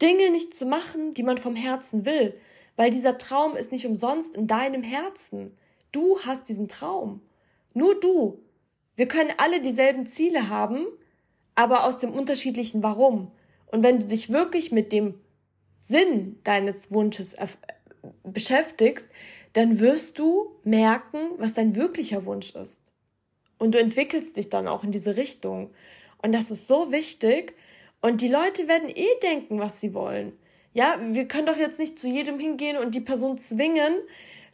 Dinge 0.00 0.30
nicht 0.30 0.54
zu 0.54 0.64
machen, 0.64 1.10
die 1.10 1.24
man 1.24 1.36
vom 1.36 1.56
Herzen 1.56 2.06
will. 2.06 2.40
Weil 2.76 2.90
dieser 2.90 3.18
Traum 3.18 3.56
ist 3.56 3.72
nicht 3.72 3.84
umsonst 3.84 4.36
in 4.36 4.46
deinem 4.46 4.84
Herzen. 4.84 5.56
Du 5.90 6.20
hast 6.20 6.48
diesen 6.48 6.68
Traum. 6.68 7.20
Nur 7.74 7.98
du. 7.98 8.38
Wir 8.94 9.08
können 9.08 9.32
alle 9.38 9.60
dieselben 9.60 10.06
Ziele 10.06 10.48
haben, 10.48 10.86
aber 11.56 11.82
aus 11.82 11.98
dem 11.98 12.12
unterschiedlichen 12.12 12.84
Warum. 12.84 13.32
Und 13.72 13.82
wenn 13.82 13.98
du 13.98 14.06
dich 14.06 14.30
wirklich 14.30 14.70
mit 14.70 14.92
dem 14.92 15.18
Sinn 15.80 16.38
deines 16.44 16.92
Wunsches 16.92 17.34
beschäftigst, 18.22 19.10
dann 19.52 19.80
wirst 19.80 20.20
du 20.20 20.54
merken, 20.62 21.18
was 21.38 21.54
dein 21.54 21.74
wirklicher 21.74 22.24
Wunsch 22.24 22.54
ist. 22.54 22.85
Und 23.58 23.74
du 23.74 23.78
entwickelst 23.78 24.36
dich 24.36 24.50
dann 24.50 24.68
auch 24.68 24.84
in 24.84 24.90
diese 24.90 25.16
Richtung. 25.16 25.70
Und 26.22 26.32
das 26.32 26.50
ist 26.50 26.66
so 26.66 26.92
wichtig. 26.92 27.54
Und 28.00 28.20
die 28.20 28.28
Leute 28.28 28.68
werden 28.68 28.88
eh 28.88 29.08
denken, 29.22 29.58
was 29.58 29.80
sie 29.80 29.94
wollen. 29.94 30.38
Ja, 30.74 30.98
wir 31.00 31.26
können 31.26 31.46
doch 31.46 31.56
jetzt 31.56 31.78
nicht 31.78 31.98
zu 31.98 32.08
jedem 32.08 32.38
hingehen 32.38 32.76
und 32.76 32.94
die 32.94 33.00
Person 33.00 33.38
zwingen, 33.38 33.94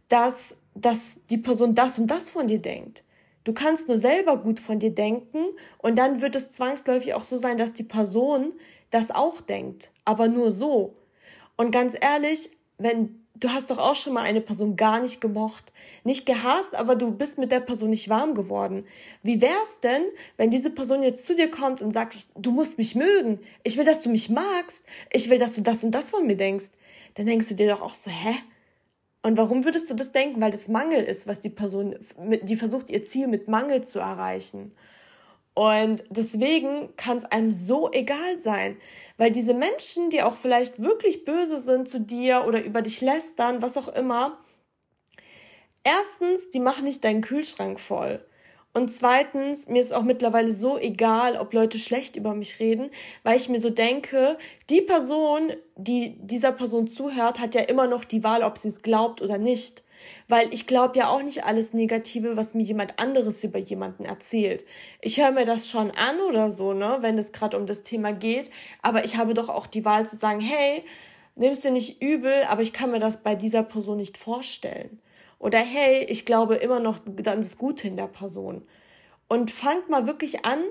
dass, 0.08 0.56
dass 0.74 1.18
die 1.30 1.38
Person 1.38 1.74
das 1.74 1.98
und 1.98 2.06
das 2.06 2.30
von 2.30 2.46
dir 2.46 2.60
denkt. 2.60 3.02
Du 3.44 3.52
kannst 3.52 3.88
nur 3.88 3.98
selber 3.98 4.36
gut 4.36 4.60
von 4.60 4.78
dir 4.78 4.94
denken 4.94 5.46
und 5.78 5.98
dann 5.98 6.22
wird 6.22 6.36
es 6.36 6.52
zwangsläufig 6.52 7.14
auch 7.14 7.24
so 7.24 7.36
sein, 7.36 7.58
dass 7.58 7.72
die 7.72 7.82
Person 7.82 8.52
das 8.90 9.10
auch 9.10 9.40
denkt, 9.40 9.90
aber 10.04 10.28
nur 10.28 10.52
so. 10.52 10.94
Und 11.56 11.72
ganz 11.72 11.96
ehrlich, 12.00 12.50
wenn 12.78 13.21
du 13.42 13.52
hast 13.52 13.70
doch 13.70 13.78
auch 13.78 13.96
schon 13.96 14.12
mal 14.14 14.22
eine 14.22 14.40
Person 14.40 14.76
gar 14.76 15.00
nicht 15.00 15.20
gemocht, 15.20 15.72
nicht 16.04 16.26
gehasst, 16.26 16.74
aber 16.74 16.94
du 16.94 17.10
bist 17.10 17.38
mit 17.38 17.50
der 17.50 17.60
Person 17.60 17.90
nicht 17.90 18.08
warm 18.08 18.34
geworden. 18.34 18.86
Wie 19.22 19.40
wär's 19.40 19.80
denn, 19.82 20.04
wenn 20.36 20.50
diese 20.50 20.70
Person 20.70 21.02
jetzt 21.02 21.26
zu 21.26 21.34
dir 21.34 21.50
kommt 21.50 21.82
und 21.82 21.90
sagt, 21.90 22.28
du 22.36 22.52
musst 22.52 22.78
mich 22.78 22.94
mögen, 22.94 23.40
ich 23.64 23.76
will, 23.76 23.84
dass 23.84 24.00
du 24.00 24.10
mich 24.10 24.28
magst, 24.28 24.84
ich 25.12 25.28
will, 25.28 25.38
dass 25.38 25.54
du 25.54 25.60
das 25.60 25.82
und 25.82 25.90
das 25.90 26.10
von 26.10 26.26
mir 26.26 26.36
denkst? 26.36 26.70
Dann 27.14 27.26
denkst 27.26 27.48
du 27.48 27.54
dir 27.54 27.68
doch 27.68 27.82
auch 27.82 27.94
so, 27.94 28.10
hä? 28.10 28.36
Und 29.24 29.36
warum 29.36 29.64
würdest 29.64 29.90
du 29.90 29.94
das 29.94 30.12
denken? 30.12 30.40
Weil 30.40 30.52
das 30.52 30.68
Mangel 30.68 31.02
ist, 31.02 31.26
was 31.26 31.40
die 31.40 31.50
Person, 31.50 31.96
die 32.42 32.56
versucht, 32.56 32.90
ihr 32.90 33.04
Ziel 33.04 33.26
mit 33.26 33.48
Mangel 33.48 33.84
zu 33.84 33.98
erreichen. 33.98 34.72
Und 35.54 36.02
deswegen 36.08 36.96
kann 36.96 37.18
es 37.18 37.24
einem 37.26 37.50
so 37.50 37.90
egal 37.92 38.38
sein, 38.38 38.78
weil 39.18 39.30
diese 39.30 39.52
Menschen, 39.52 40.08
die 40.08 40.22
auch 40.22 40.36
vielleicht 40.36 40.82
wirklich 40.82 41.24
böse 41.24 41.60
sind 41.60 41.88
zu 41.88 42.00
dir 42.00 42.44
oder 42.46 42.64
über 42.64 42.80
dich 42.80 43.00
lästern, 43.02 43.60
was 43.60 43.76
auch 43.76 43.88
immer, 43.88 44.38
erstens, 45.84 46.50
die 46.50 46.60
machen 46.60 46.84
nicht 46.84 47.04
deinen 47.04 47.20
Kühlschrank 47.20 47.80
voll. 47.80 48.24
Und 48.74 48.88
zweitens, 48.88 49.68
mir 49.68 49.82
ist 49.82 49.92
auch 49.92 50.02
mittlerweile 50.02 50.50
so 50.50 50.78
egal, 50.78 51.36
ob 51.36 51.52
Leute 51.52 51.78
schlecht 51.78 52.16
über 52.16 52.34
mich 52.34 52.58
reden, 52.58 52.90
weil 53.22 53.36
ich 53.36 53.50
mir 53.50 53.58
so 53.58 53.68
denke, 53.68 54.38
die 54.70 54.80
Person, 54.80 55.52
die 55.76 56.16
dieser 56.20 56.52
Person 56.52 56.88
zuhört, 56.88 57.38
hat 57.38 57.54
ja 57.54 57.60
immer 57.60 57.86
noch 57.86 58.04
die 58.04 58.24
Wahl, 58.24 58.42
ob 58.42 58.56
sie 58.56 58.68
es 58.68 58.80
glaubt 58.80 59.20
oder 59.20 59.36
nicht. 59.36 59.82
Weil 60.28 60.52
ich 60.52 60.66
glaube 60.66 60.98
ja 60.98 61.08
auch 61.08 61.22
nicht 61.22 61.44
alles 61.44 61.72
Negative, 61.72 62.36
was 62.36 62.54
mir 62.54 62.62
jemand 62.62 62.98
anderes 62.98 63.42
über 63.44 63.58
jemanden 63.58 64.04
erzählt. 64.04 64.64
Ich 65.00 65.20
höre 65.20 65.32
mir 65.32 65.44
das 65.44 65.68
schon 65.68 65.90
an 65.90 66.20
oder 66.28 66.50
so, 66.50 66.72
ne, 66.72 66.98
wenn 67.00 67.18
es 67.18 67.32
gerade 67.32 67.56
um 67.56 67.66
das 67.66 67.82
Thema 67.82 68.12
geht. 68.12 68.50
Aber 68.82 69.04
ich 69.04 69.16
habe 69.16 69.34
doch 69.34 69.48
auch 69.48 69.66
die 69.66 69.84
Wahl 69.84 70.06
zu 70.06 70.16
sagen, 70.16 70.40
hey, 70.40 70.84
nimmst 71.34 71.64
du 71.64 71.70
nicht 71.70 72.02
übel, 72.02 72.44
aber 72.48 72.62
ich 72.62 72.72
kann 72.72 72.90
mir 72.90 72.98
das 72.98 73.22
bei 73.22 73.34
dieser 73.34 73.62
Person 73.62 73.96
nicht 73.96 74.18
vorstellen. 74.18 75.00
Oder 75.38 75.58
hey, 75.58 76.04
ich 76.04 76.24
glaube 76.24 76.54
immer 76.56 76.78
noch 76.78 77.00
an 77.06 77.24
das 77.24 77.58
Gute 77.58 77.88
in 77.88 77.96
der 77.96 78.06
Person. 78.06 78.62
Und 79.28 79.50
fangt 79.50 79.88
mal 79.88 80.06
wirklich 80.06 80.44
an 80.44 80.62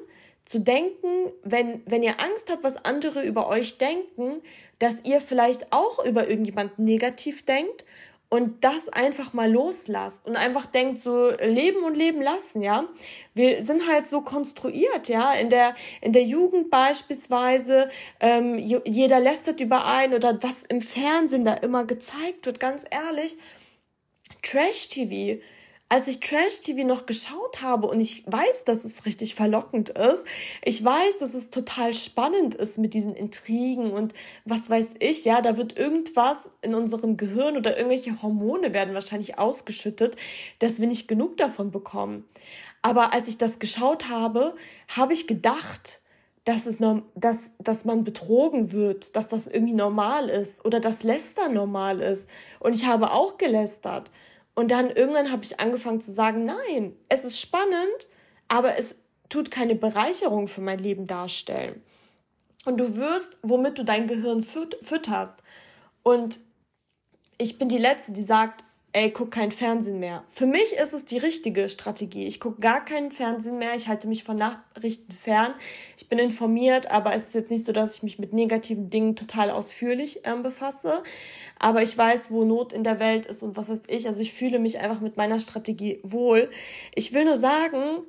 zu 0.46 0.60
denken, 0.60 1.32
wenn, 1.44 1.82
wenn 1.86 2.04
ihr 2.04 2.20
Angst 2.20 2.50
habt, 2.50 2.63
was 2.63 2.84
andere 2.86 3.22
über 3.24 3.48
euch 3.48 3.78
denken, 3.78 4.41
dass 4.80 5.04
ihr 5.04 5.22
vielleicht 5.22 5.72
auch 5.72 6.04
über 6.04 6.28
irgendjemanden 6.28 6.84
negativ 6.84 7.46
denkt 7.46 7.86
und 8.32 8.63
das 8.63 8.88
einfach 8.88 9.34
mal 9.34 9.52
loslasst 9.52 10.26
und 10.26 10.38
einfach 10.38 10.65
denkt 10.65 11.00
so 11.00 11.32
leben 11.32 11.84
und 11.84 11.98
leben 11.98 12.22
lassen, 12.22 12.62
ja. 12.62 12.86
Wir 13.34 13.62
sind 13.62 13.89
halt 13.89 14.08
so 14.08 14.22
konstruiert, 14.22 15.10
ja. 15.10 15.34
In 15.34 15.50
der 15.50 15.76
in 16.00 16.13
der 16.13 16.24
Jugend 16.24 16.70
beispielsweise 16.70 17.89
ähm, 18.22 18.58
jeder 18.58 19.20
lästert 19.20 19.60
über 19.60 19.86
einen 19.86 20.13
oder 20.13 20.41
was 20.41 20.63
im 20.63 20.80
Fernsehen 20.80 21.44
da 21.44 21.56
immer 21.56 21.84
gezeigt 21.84 22.46
wird, 22.46 22.62
ganz 22.62 22.86
ehrlich. 22.89 23.38
Trash 24.41 24.88
TV 24.88 25.41
als 25.91 26.08
ich 26.08 26.21
Trash-TV 26.21 26.88
noch 26.88 27.06
geschaut 27.06 27.62
habe 27.62 27.86
und 27.86 27.99
ich 27.99 28.23
weiß, 28.25 28.63
dass 28.63 28.86
es 28.86 29.06
richtig 29.06 29.36
verlockend 29.36 29.89
ist, 29.89 30.23
ich 30.63 30.82
weiß, 30.82 31.17
dass 31.19 31.34
es 31.34 31.49
total 31.49 31.93
spannend 31.93 32.56
ist 32.56 32.77
mit 32.77 32.93
diesen 32.93 33.13
Intrigen 33.13 33.91
und 33.91 34.13
was 34.45 34.69
weiß 34.69 34.91
ich, 34.99 35.25
ja, 35.25 35.41
da 35.41 35.58
wird 35.58 35.77
irgendwas 35.77 36.49
in 36.62 36.75
unserem 36.75 37.17
Gehirn 37.17 37.58
oder 37.58 37.75
irgendwelche 37.75 38.21
Hormone 38.21 38.73
werden 38.73 38.93
wahrscheinlich 38.93 39.38
ausgeschüttet, 39.38 40.15
dass 40.60 40.80
wir 40.80 40.88
nicht 40.88 41.10
genug 41.10 41.36
davon 41.36 41.71
bekommen. 41.71 42.23
Aber 42.82 43.12
als 43.12 43.27
ich 43.27 43.38
das 43.38 43.60
geschaut 43.60 44.08
habe, 44.08 44.56
habe 44.95 45.12
ich 45.12 45.27
gedacht, 45.27 45.99
dass, 46.45 46.67
es, 46.67 46.77
dass, 47.15 47.51
dass 47.60 47.84
man 47.84 48.06
betrogen 48.06 48.71
wird, 48.71 49.17
dass 49.17 49.27
das 49.27 49.45
irgendwie 49.45 49.73
normal 49.73 50.30
ist 50.30 50.63
oder 50.63 50.80
dass 50.80 51.04
Lästern 51.04 51.54
normal 51.54 51.99
ist. 51.99 52.30
Und 52.62 52.77
ich 52.77 52.86
habe 52.86 53.12
auch 53.12 53.38
gelästert. 53.38 54.10
Und 54.54 54.72
dann 54.72 54.90
irgendwann 54.90 55.32
habe 55.32 55.44
ich 55.44 55.60
angefangen 55.60 56.02
zu 56.02 56.12
sagen, 56.12 56.46
nein, 56.46 56.96
es 57.10 57.24
ist 57.24 57.40
spannend, 57.40 58.10
aber 58.48 58.78
es 58.78 59.04
tut 59.30 59.50
keine 59.50 59.76
Bereicherung 59.76 60.48
für 60.48 60.62
mein 60.62 60.80
Leben 60.80 61.06
darstellen. 61.06 61.82
Und 62.66 62.78
du 62.78 62.96
wirst, 62.98 63.38
womit 63.42 63.78
du 63.78 63.84
dein 63.84 64.08
Gehirn 64.08 64.44
fütterst. 64.44 65.40
Und 66.04 66.40
ich 67.38 67.58
bin 67.58 67.70
die 67.70 67.78
Letzte, 67.78 68.12
die 68.12 68.22
sagt, 68.22 68.64
ey, 68.94 69.10
guck 69.12 69.32
kein 69.32 69.52
Fernsehen 69.52 70.00
mehr. 70.00 70.24
Für 70.30 70.46
mich 70.46 70.74
ist 70.74 70.94
es 70.94 71.06
die 71.06 71.18
richtige 71.18 71.70
Strategie. 71.70 72.28
Ich 72.28 72.40
gucke 72.40 72.60
gar 72.60 72.84
keinen 72.84 73.12
Fernsehen 73.12 73.58
mehr. 73.58 73.74
Ich 73.76 73.88
halte 73.88 74.08
mich 74.08 74.24
von 74.24 74.36
Nachrichten 74.36 75.14
fern. 75.14 75.54
Ich 75.98 76.10
bin 76.10 76.20
informiert, 76.20 76.92
aber 76.92 77.14
es 77.14 77.28
ist 77.28 77.36
jetzt 77.36 77.52
nicht 77.52 77.66
so, 77.66 77.72
dass 77.72 77.96
ich 77.96 78.04
mich 78.04 78.20
mit 78.20 78.34
negativen 78.34 78.90
Dingen 78.90 79.16
total 79.16 79.50
ausführlich 79.50 80.22
ähm, 80.26 80.44
befasse. 80.44 81.04
Aber 81.62 81.84
ich 81.84 81.95
weiß, 81.95 82.32
wo 82.32 82.43
Not 82.43 82.74
in 82.74 82.84
der 82.84 83.00
Welt 83.00 83.28
ist 83.28 83.43
und 83.43 83.56
was 83.56 83.69
weiß 83.69 83.84
ich. 83.88 84.08
Also 84.08 84.21
ich 84.21 84.34
fühle 84.34 84.58
mich 84.58 84.80
einfach 84.80 85.00
mit 85.00 85.15
meiner 85.15 85.39
Strategie 85.39 86.00
wohl. 86.02 86.50
Ich 86.95 87.13
will 87.13 87.24
nur 87.24 87.38
sagen, 87.38 88.04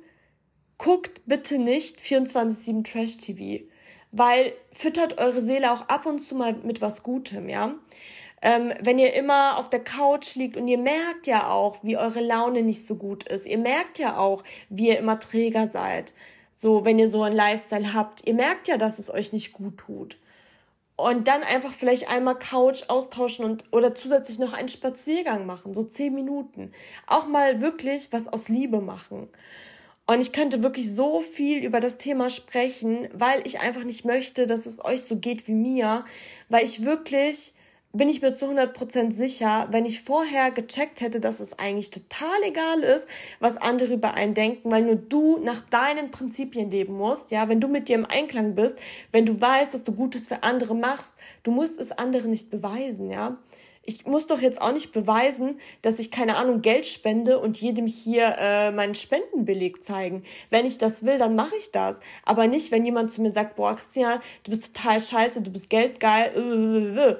guckt 0.79 1.21
bitte 1.27 1.59
nicht 1.59 1.99
24-7 1.99 2.83
Trash-TV. 2.83 3.63
Weil 4.11 4.53
füttert 4.71 5.19
eure 5.19 5.41
Seele 5.41 5.71
auch 5.71 5.87
ab 5.87 6.07
und 6.07 6.19
zu 6.19 6.35
mal 6.35 6.53
mit 6.63 6.81
was 6.81 7.03
Gutem, 7.03 7.47
ja 7.47 7.75
ähm, 8.43 8.73
wenn 8.81 8.99
ihr 8.99 9.13
immer 9.13 9.57
auf 9.57 9.69
der 9.69 9.83
Couch 9.83 10.35
liegt 10.35 10.57
und 10.57 10.67
ihr 10.67 10.77
merkt 10.77 11.27
ja 11.27 11.49
auch, 11.49 11.77
wie 11.81 11.97
eure 11.97 12.19
Laune 12.19 12.61
nicht 12.61 12.85
so 12.85 12.95
gut 12.95 13.23
ist. 13.23 13.47
Ihr 13.47 13.57
merkt 13.57 13.99
ja 13.99 14.17
auch, 14.17 14.43
wie 14.69 14.89
ihr 14.89 14.99
immer 14.99 15.17
träger 15.19 15.69
seid. 15.69 16.13
So, 16.53 16.83
wenn 16.83 16.99
ihr 16.99 17.07
so 17.07 17.23
einen 17.23 17.35
Lifestyle 17.35 17.93
habt. 17.93 18.27
Ihr 18.27 18.33
merkt 18.33 18.67
ja, 18.67 18.77
dass 18.77 18.99
es 18.99 19.09
euch 19.09 19.31
nicht 19.31 19.53
gut 19.53 19.77
tut. 19.77 20.17
Und 20.95 21.27
dann 21.27 21.41
einfach 21.41 21.73
vielleicht 21.73 22.07
einmal 22.07 22.37
Couch 22.37 22.83
austauschen 22.87 23.45
und 23.45 23.65
oder 23.71 23.95
zusätzlich 23.95 24.37
noch 24.37 24.53
einen 24.53 24.69
Spaziergang 24.69 25.45
machen, 25.45 25.73
so 25.73 25.83
zehn 25.83 26.13
Minuten. 26.13 26.71
Auch 27.07 27.27
mal 27.27 27.61
wirklich 27.61 28.09
was 28.11 28.27
aus 28.27 28.47
Liebe 28.47 28.79
machen. 28.79 29.29
Und 30.05 30.21
ich 30.21 30.33
könnte 30.33 30.61
wirklich 30.61 30.93
so 30.93 31.21
viel 31.21 31.63
über 31.63 31.79
das 31.79 31.97
Thema 31.97 32.29
sprechen, 32.29 33.07
weil 33.13 33.45
ich 33.47 33.59
einfach 33.61 33.85
nicht 33.85 34.05
möchte, 34.05 34.45
dass 34.45 34.65
es 34.65 34.83
euch 34.83 35.03
so 35.03 35.17
geht 35.17 35.47
wie 35.47 35.53
mir, 35.53 36.05
weil 36.49 36.65
ich 36.65 36.83
wirklich 36.83 37.53
bin 37.95 38.09
ich 38.09 38.23
mir 38.23 38.33
zu 38.33 38.47
100% 38.47 39.11
sicher, 39.11 39.67
wenn 39.69 39.85
ich 39.85 40.01
vorher 40.01 40.49
gecheckt 40.49 41.01
hätte, 41.01 41.19
dass 41.19 41.39
es 41.39 41.59
eigentlich 41.59 41.91
total 41.91 42.41
egal 42.43 42.79
ist, 42.79 43.07
was 43.39 43.57
andere 43.57 43.93
über 43.93 44.15
einen 44.15 44.33
denken, 44.33 44.71
weil 44.71 44.81
nur 44.81 44.95
du 44.95 45.37
nach 45.37 45.61
deinen 45.61 46.09
Prinzipien 46.09 46.71
leben 46.71 46.97
musst, 46.97 47.29
ja, 47.29 47.47
wenn 47.49 47.61
du 47.61 47.67
mit 47.67 47.89
dir 47.89 47.95
im 47.95 48.07
Einklang 48.07 48.55
bist, 48.55 48.79
wenn 49.11 49.27
du 49.27 49.39
weißt, 49.39 49.75
dass 49.75 49.83
du 49.83 49.91
Gutes 49.91 50.27
für 50.27 50.41
andere 50.41 50.73
machst, 50.75 51.13
du 51.43 51.51
musst 51.51 51.79
es 51.79 51.91
anderen 51.91 52.31
nicht 52.31 52.49
beweisen, 52.49 53.11
ja. 53.11 53.37
Ich 53.85 54.05
muss 54.07 54.27
doch 54.27 54.41
jetzt 54.41 54.61
auch 54.61 54.71
nicht 54.71 54.93
beweisen, 54.93 55.59
dass 55.81 55.99
ich 55.99 56.09
keine 56.09 56.37
Ahnung 56.37 56.61
Geld 56.61 56.85
spende 56.85 57.37
und 57.37 57.57
jedem 57.57 57.85
hier 57.85 58.35
äh, 58.39 58.71
meinen 58.71 58.95
Spendenbeleg 58.95 59.83
zeigen. 59.83 60.23
Wenn 60.49 60.65
ich 60.65 60.77
das 60.77 61.05
will, 61.05 61.17
dann 61.17 61.35
mache 61.35 61.57
ich 61.59 61.71
das. 61.71 61.99
Aber 62.23 62.47
nicht, 62.47 62.71
wenn 62.71 62.85
jemand 62.85 63.11
zu 63.11 63.21
mir 63.21 63.29
sagt, 63.29 63.57
boah, 63.57 63.75
Christian, 63.75 64.21
du 64.45 64.51
bist 64.51 64.73
total 64.73 65.01
scheiße, 65.01 65.41
du 65.41 65.51
bist 65.51 65.69
geldgeil. 65.69 66.31
Äh, 66.33 66.39
äh, 66.39 67.11
äh 67.11 67.15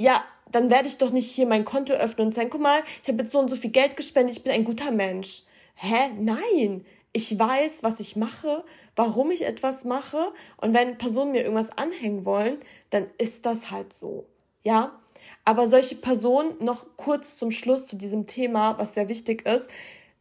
ja, 0.00 0.24
dann 0.50 0.70
werde 0.70 0.88
ich 0.88 0.98
doch 0.98 1.10
nicht 1.10 1.30
hier 1.30 1.46
mein 1.46 1.64
Konto 1.64 1.92
öffnen 1.92 2.28
und 2.28 2.34
sagen, 2.34 2.50
guck 2.50 2.60
mal, 2.60 2.82
ich 3.02 3.08
habe 3.08 3.22
jetzt 3.22 3.32
so 3.32 3.38
und 3.38 3.48
so 3.48 3.56
viel 3.56 3.70
Geld 3.70 3.96
gespendet, 3.96 4.36
ich 4.36 4.44
bin 4.44 4.52
ein 4.52 4.64
guter 4.64 4.90
Mensch. 4.90 5.42
Hä? 5.74 6.10
Nein. 6.18 6.84
Ich 7.12 7.38
weiß, 7.38 7.82
was 7.82 7.98
ich 7.98 8.14
mache, 8.14 8.62
warum 8.94 9.30
ich 9.30 9.44
etwas 9.44 9.84
mache 9.84 10.32
und 10.58 10.74
wenn 10.74 10.98
Personen 10.98 11.32
mir 11.32 11.42
irgendwas 11.42 11.76
anhängen 11.76 12.26
wollen, 12.26 12.58
dann 12.90 13.06
ist 13.16 13.46
das 13.46 13.70
halt 13.70 13.92
so. 13.92 14.26
Ja? 14.64 15.00
Aber 15.44 15.66
solche 15.66 15.96
Personen, 15.96 16.62
noch 16.62 16.86
kurz 16.96 17.36
zum 17.36 17.50
Schluss 17.50 17.86
zu 17.86 17.96
diesem 17.96 18.26
Thema, 18.26 18.78
was 18.78 18.94
sehr 18.94 19.08
wichtig 19.08 19.46
ist, 19.46 19.70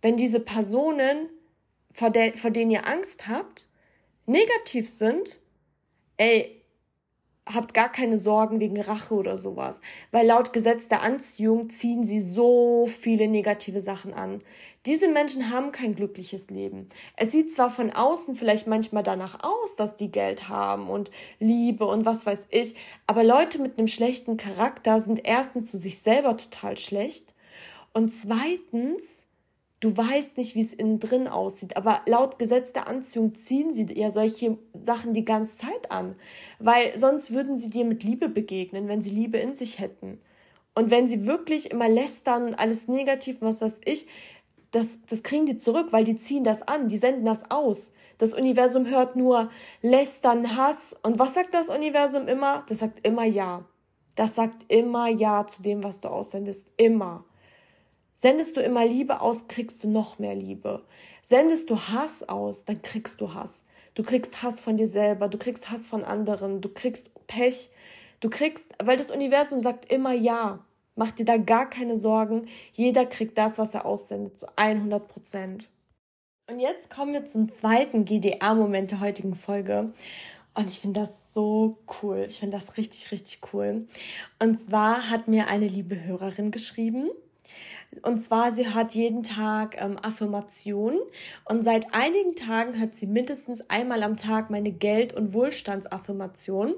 wenn 0.01 0.17
diese 0.17 0.39
Personen, 0.39 1.29
vor, 1.93 2.11
der, 2.11 2.33
vor 2.38 2.51
denen 2.51 2.71
ihr 2.71 2.88
Angst 2.88 3.27
habt, 3.27 3.67
negativ 4.25 4.88
sind, 4.88 5.39
ey, 6.17 6.61
habt 7.51 7.73
gar 7.73 7.91
keine 7.91 8.17
Sorgen 8.17 8.60
wegen 8.60 8.79
Rache 8.81 9.13
oder 9.13 9.38
sowas, 9.38 9.79
weil 10.12 10.25
laut 10.25 10.51
Gesetz 10.51 10.88
der 10.88 11.01
Anziehung 11.01 11.69
ziehen 11.69 12.05
sie 12.05 12.21
so 12.21 12.88
viele 12.88 13.27
negative 13.27 13.81
Sachen 13.81 14.13
an. 14.13 14.41
Diese 14.86 15.08
Menschen 15.08 15.51
haben 15.51 15.71
kein 15.71 15.95
glückliches 15.95 16.49
Leben. 16.49 16.89
Es 17.17 17.31
sieht 17.31 17.51
zwar 17.51 17.69
von 17.69 17.91
außen 17.91 18.36
vielleicht 18.36 18.67
manchmal 18.67 19.03
danach 19.03 19.43
aus, 19.43 19.75
dass 19.75 19.95
die 19.95 20.12
Geld 20.12 20.49
haben 20.49 20.89
und 20.89 21.12
Liebe 21.39 21.86
und 21.86 22.05
was 22.05 22.25
weiß 22.25 22.47
ich, 22.51 22.75
aber 23.08 23.23
Leute 23.23 23.60
mit 23.60 23.77
einem 23.77 23.88
schlechten 23.88 24.38
Charakter 24.38 24.99
sind 24.99 25.21
erstens 25.23 25.69
zu 25.69 25.77
sich 25.77 25.99
selber 25.99 26.38
total 26.38 26.77
schlecht 26.77 27.36
und 27.93 28.10
zweitens 28.10 29.24
du 29.86 29.95
weißt 29.95 30.38
nicht, 30.38 30.56
wie 30.56 30.62
es 30.62 30.74
innen 30.74 31.00
drin 31.00 31.28
aussieht. 31.28 31.78
Aber 31.78 32.02
laut 32.08 32.39
Gesetz 32.39 32.74
der 32.74 32.88
Anziehung 32.88 33.36
ziehen 33.36 33.71
sie 33.71 33.86
ja 33.93 34.10
solche 34.10 34.58
Sachen 34.82 35.13
die 35.13 35.26
ganze 35.26 35.60
Zeit 35.60 35.91
an. 35.91 36.15
Weil 36.58 36.98
sonst 36.98 37.32
würden 37.32 37.56
sie 37.56 37.69
dir 37.69 37.86
mit 37.86 38.04
Liebe 38.04 38.28
begegnen, 38.28 38.88
wenn 38.88 39.04
sie 39.04 39.12
Liebe 39.12 39.38
in 39.38 39.54
sich 39.54 39.78
hätten. 39.78 40.19
Und 40.74 40.89
wenn 40.89 41.08
sie 41.08 41.28
wirklich 41.28 41.69
immer 41.69 41.88
lästern, 41.88 42.56
alles 42.56 42.88
negativ, 42.88 43.38
was 43.41 43.62
weiß 43.62 43.82
ich, 43.86 44.08
das, 44.71 45.00
das 45.08 45.21
kriegen 45.21 45.45
die 45.45 45.56
zurück, 45.56 45.89
weil 45.91 46.04
die 46.04 46.17
ziehen 46.17 46.43
das 46.43 46.67
an, 46.67 46.88
die 46.88 46.98
senden 46.98 47.24
das 47.24 47.52
aus. 47.52 47.93
Das 48.17 48.34
Universum 48.34 48.88
hört 48.88 49.15
nur 49.15 49.52
Lästern, 49.84 50.58
Hass. 50.58 50.98
Und 51.04 51.19
was 51.19 51.36
sagt 51.36 51.54
das 51.54 51.69
Universum 51.69 52.28
immer? 52.28 52.65
Das 52.67 52.80
sagt 52.80 53.06
immer 53.06 53.24
Ja. 53.24 53.65
Das 54.15 54.34
sagt 54.34 54.65
immer 54.69 55.10
Ja 55.10 55.45
zu 55.45 55.62
dem, 55.62 55.84
was 55.84 56.02
du 56.02 56.08
aussendest. 56.08 56.71
Immer. 56.76 57.24
Sendest 58.17 58.56
du 58.56 58.62
immer 58.62 58.86
Liebe 58.86 59.19
aus, 59.19 59.47
kriegst 59.47 59.84
du 59.84 59.89
noch 59.89 60.19
mehr 60.19 60.36
Liebe. 60.36 60.84
Sendest 61.21 61.69
du 61.69 61.78
Hass 61.78 62.28
aus, 62.28 62.63
dann 62.63 62.82
kriegst 62.82 63.19
du 63.19 63.34
Hass. 63.34 63.65
Du 63.93 64.04
kriegst 64.04 64.41
Hass 64.41 64.62
von 64.62 64.78
dir 64.78 64.88
selber, 64.88 65.28
du 65.28 65.38
kriegst 65.38 65.69
Hass 65.69 65.88
von 65.88 66.06
anderen, 66.06 66.62
du 66.62 66.69
kriegst 66.69 67.12
Pech, 67.28 67.69
du 68.21 68.30
kriegst, 68.30 68.71
weil 68.82 68.97
das 68.97 69.12
Universum 69.12 69.60
sagt 69.60 69.91
immer 69.91 70.13
ja. 70.13 70.65
Mach 70.95 71.12
dir 71.12 71.25
da 71.25 71.36
gar 71.36 71.69
keine 71.69 71.97
Sorgen. 71.97 72.47
Jeder 72.71 73.06
kriegt 73.06 73.38
das, 73.38 73.58
was 73.58 73.73
er 73.73 73.86
aussendet, 73.86 74.38
zu 74.38 74.47
100 74.58 75.06
Prozent. 75.10 75.69
Und 76.49 76.62
jetzt 76.62 76.89
kommen 76.89 77.12
wir 77.12 77.25
zum 77.25 77.49
zweiten 77.49 78.06
GDR-Moment 78.06 78.91
der 78.91 79.01
heutigen 79.01 79.36
Folge. 79.36 79.91
Und 80.54 80.69
ich 80.69 80.80
finde 80.80 81.01
das 81.01 81.34
so 81.34 81.80
cool. 82.01 82.25
Ich 82.30 82.39
finde 82.39 82.56
das 82.56 82.78
richtig, 82.78 83.12
richtig 83.12 83.41
cool. 83.51 83.88
Und 84.39 84.58
zwar 84.58 85.10
hat 85.10 85.28
mir 85.28 85.47
eine 85.47 85.67
liebe 85.67 86.01
Hörerin 86.06 86.51
geschrieben, 86.51 87.10
und 88.02 88.19
zwar, 88.19 88.54
sie 88.54 88.67
hat 88.67 88.93
jeden 88.93 89.24
Tag 89.24 89.82
ähm, 89.82 89.98
Affirmationen 90.02 91.00
und 91.45 91.63
seit 91.63 91.93
einigen 91.93 92.36
Tagen 92.36 92.80
hat 92.80 92.95
sie 92.95 93.08
mindestens 93.08 93.69
einmal 93.69 94.04
am 94.04 94.17
Tag 94.17 94.50
meine 94.50 94.71
Geld- 94.71 95.13
und 95.13 95.34
Wohlstandsaffirmation. 95.34 96.76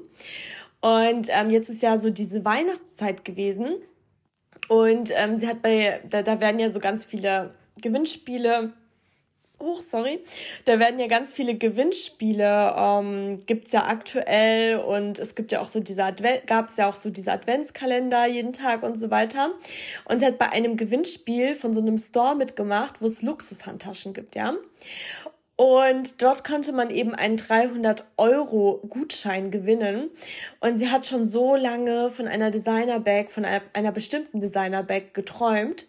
Und 0.80 1.28
ähm, 1.32 1.50
jetzt 1.50 1.70
ist 1.70 1.82
ja 1.82 1.98
so 1.98 2.10
diese 2.10 2.46
Weihnachtszeit 2.46 3.26
gewesen. 3.26 3.78
Und 4.70 5.12
ähm, 5.15 5.39
sie 5.39 5.48
hat 5.48 5.62
bei, 5.62 6.02
da, 6.10 6.22
da 6.22 6.39
werden 6.39 6.60
ja 6.60 6.70
so 6.70 6.80
ganz 6.80 7.06
viele 7.06 7.56
Gewinnspiele 7.82 8.74
hoch, 9.60 9.82
sorry. 9.82 10.24
Da 10.65 10.80
werden 10.80 11.00
ja 11.00 11.08
ganz 11.08 11.34
viele 11.34 11.56
Gewinnspiele, 11.56 12.76
ähm, 12.78 13.39
gibt's 13.46 13.72
ja 13.72 13.88
aktuell 13.88 14.78
und 14.78 15.20
es 15.20 15.36
gibt 15.36 15.52
ja 15.52 15.62
auch 15.62 15.67
so 15.67 15.80
diese 15.80 16.04
Advent, 16.04 16.48
gab's 16.48 16.78
ja 16.78 16.88
auch 16.88 16.96
so 16.96 17.10
diese 17.10 17.32
Adventskalender 17.32 18.28
jeden 18.28 18.54
Tag 18.54 18.84
und 18.84 18.98
so 18.98 19.10
weiter. 19.10 19.52
Und 20.06 20.20
sie 20.20 20.26
hat 20.26 20.38
bei 20.38 20.52
einem 20.52 20.78
Gewinnspiel 20.78 21.56
von 21.56 21.74
so 21.74 21.82
einem 21.82 21.98
Store 21.98 22.36
mitgemacht, 22.36 23.02
wo 23.02 23.06
es 23.06 23.22
Luxushandtaschen 23.22 24.13
gibt, 24.13 24.36
ja. 24.36 24.56
Und 25.58 26.22
dort 26.22 26.43
konnte 26.43 26.72
man 26.72 26.91
eben 26.91 27.15
einen 27.15 27.36
300 27.36 28.06
Euro 28.17 28.80
Gutschein 28.88 29.50
gewinnen. 29.50 30.12
Und 30.60 30.78
sie 30.78 30.91
hat 30.91 31.08
schon 31.08 31.26
so 31.26 31.56
lange 31.56 32.12
von 32.12 32.28
einer 32.28 32.52
Designer-Bag, 32.52 33.32
von 33.32 33.43
einer, 33.43 33.63
einer 33.74 33.91
bestimmten 33.91 34.39
Designer-Bag 34.39 35.15
geträumt. 35.15 35.88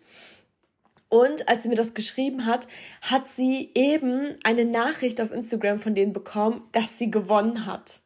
Und 1.09 1.49
als 1.49 1.63
sie 1.63 1.69
mir 1.69 1.75
das 1.75 1.95
geschrieben 1.95 2.45
hat, 2.45 2.69
hat 3.01 3.29
sie 3.29 3.71
eben 3.75 4.37
eine 4.45 4.65
Nachricht 4.65 5.21
auf 5.21 5.33
Instagram 5.33 5.79
von 5.79 5.95
denen 5.95 6.13
bekommen, 6.13 6.69
dass 6.73 6.99
sie 6.99 7.11
gewonnen 7.11 7.65
hat. 7.65 8.01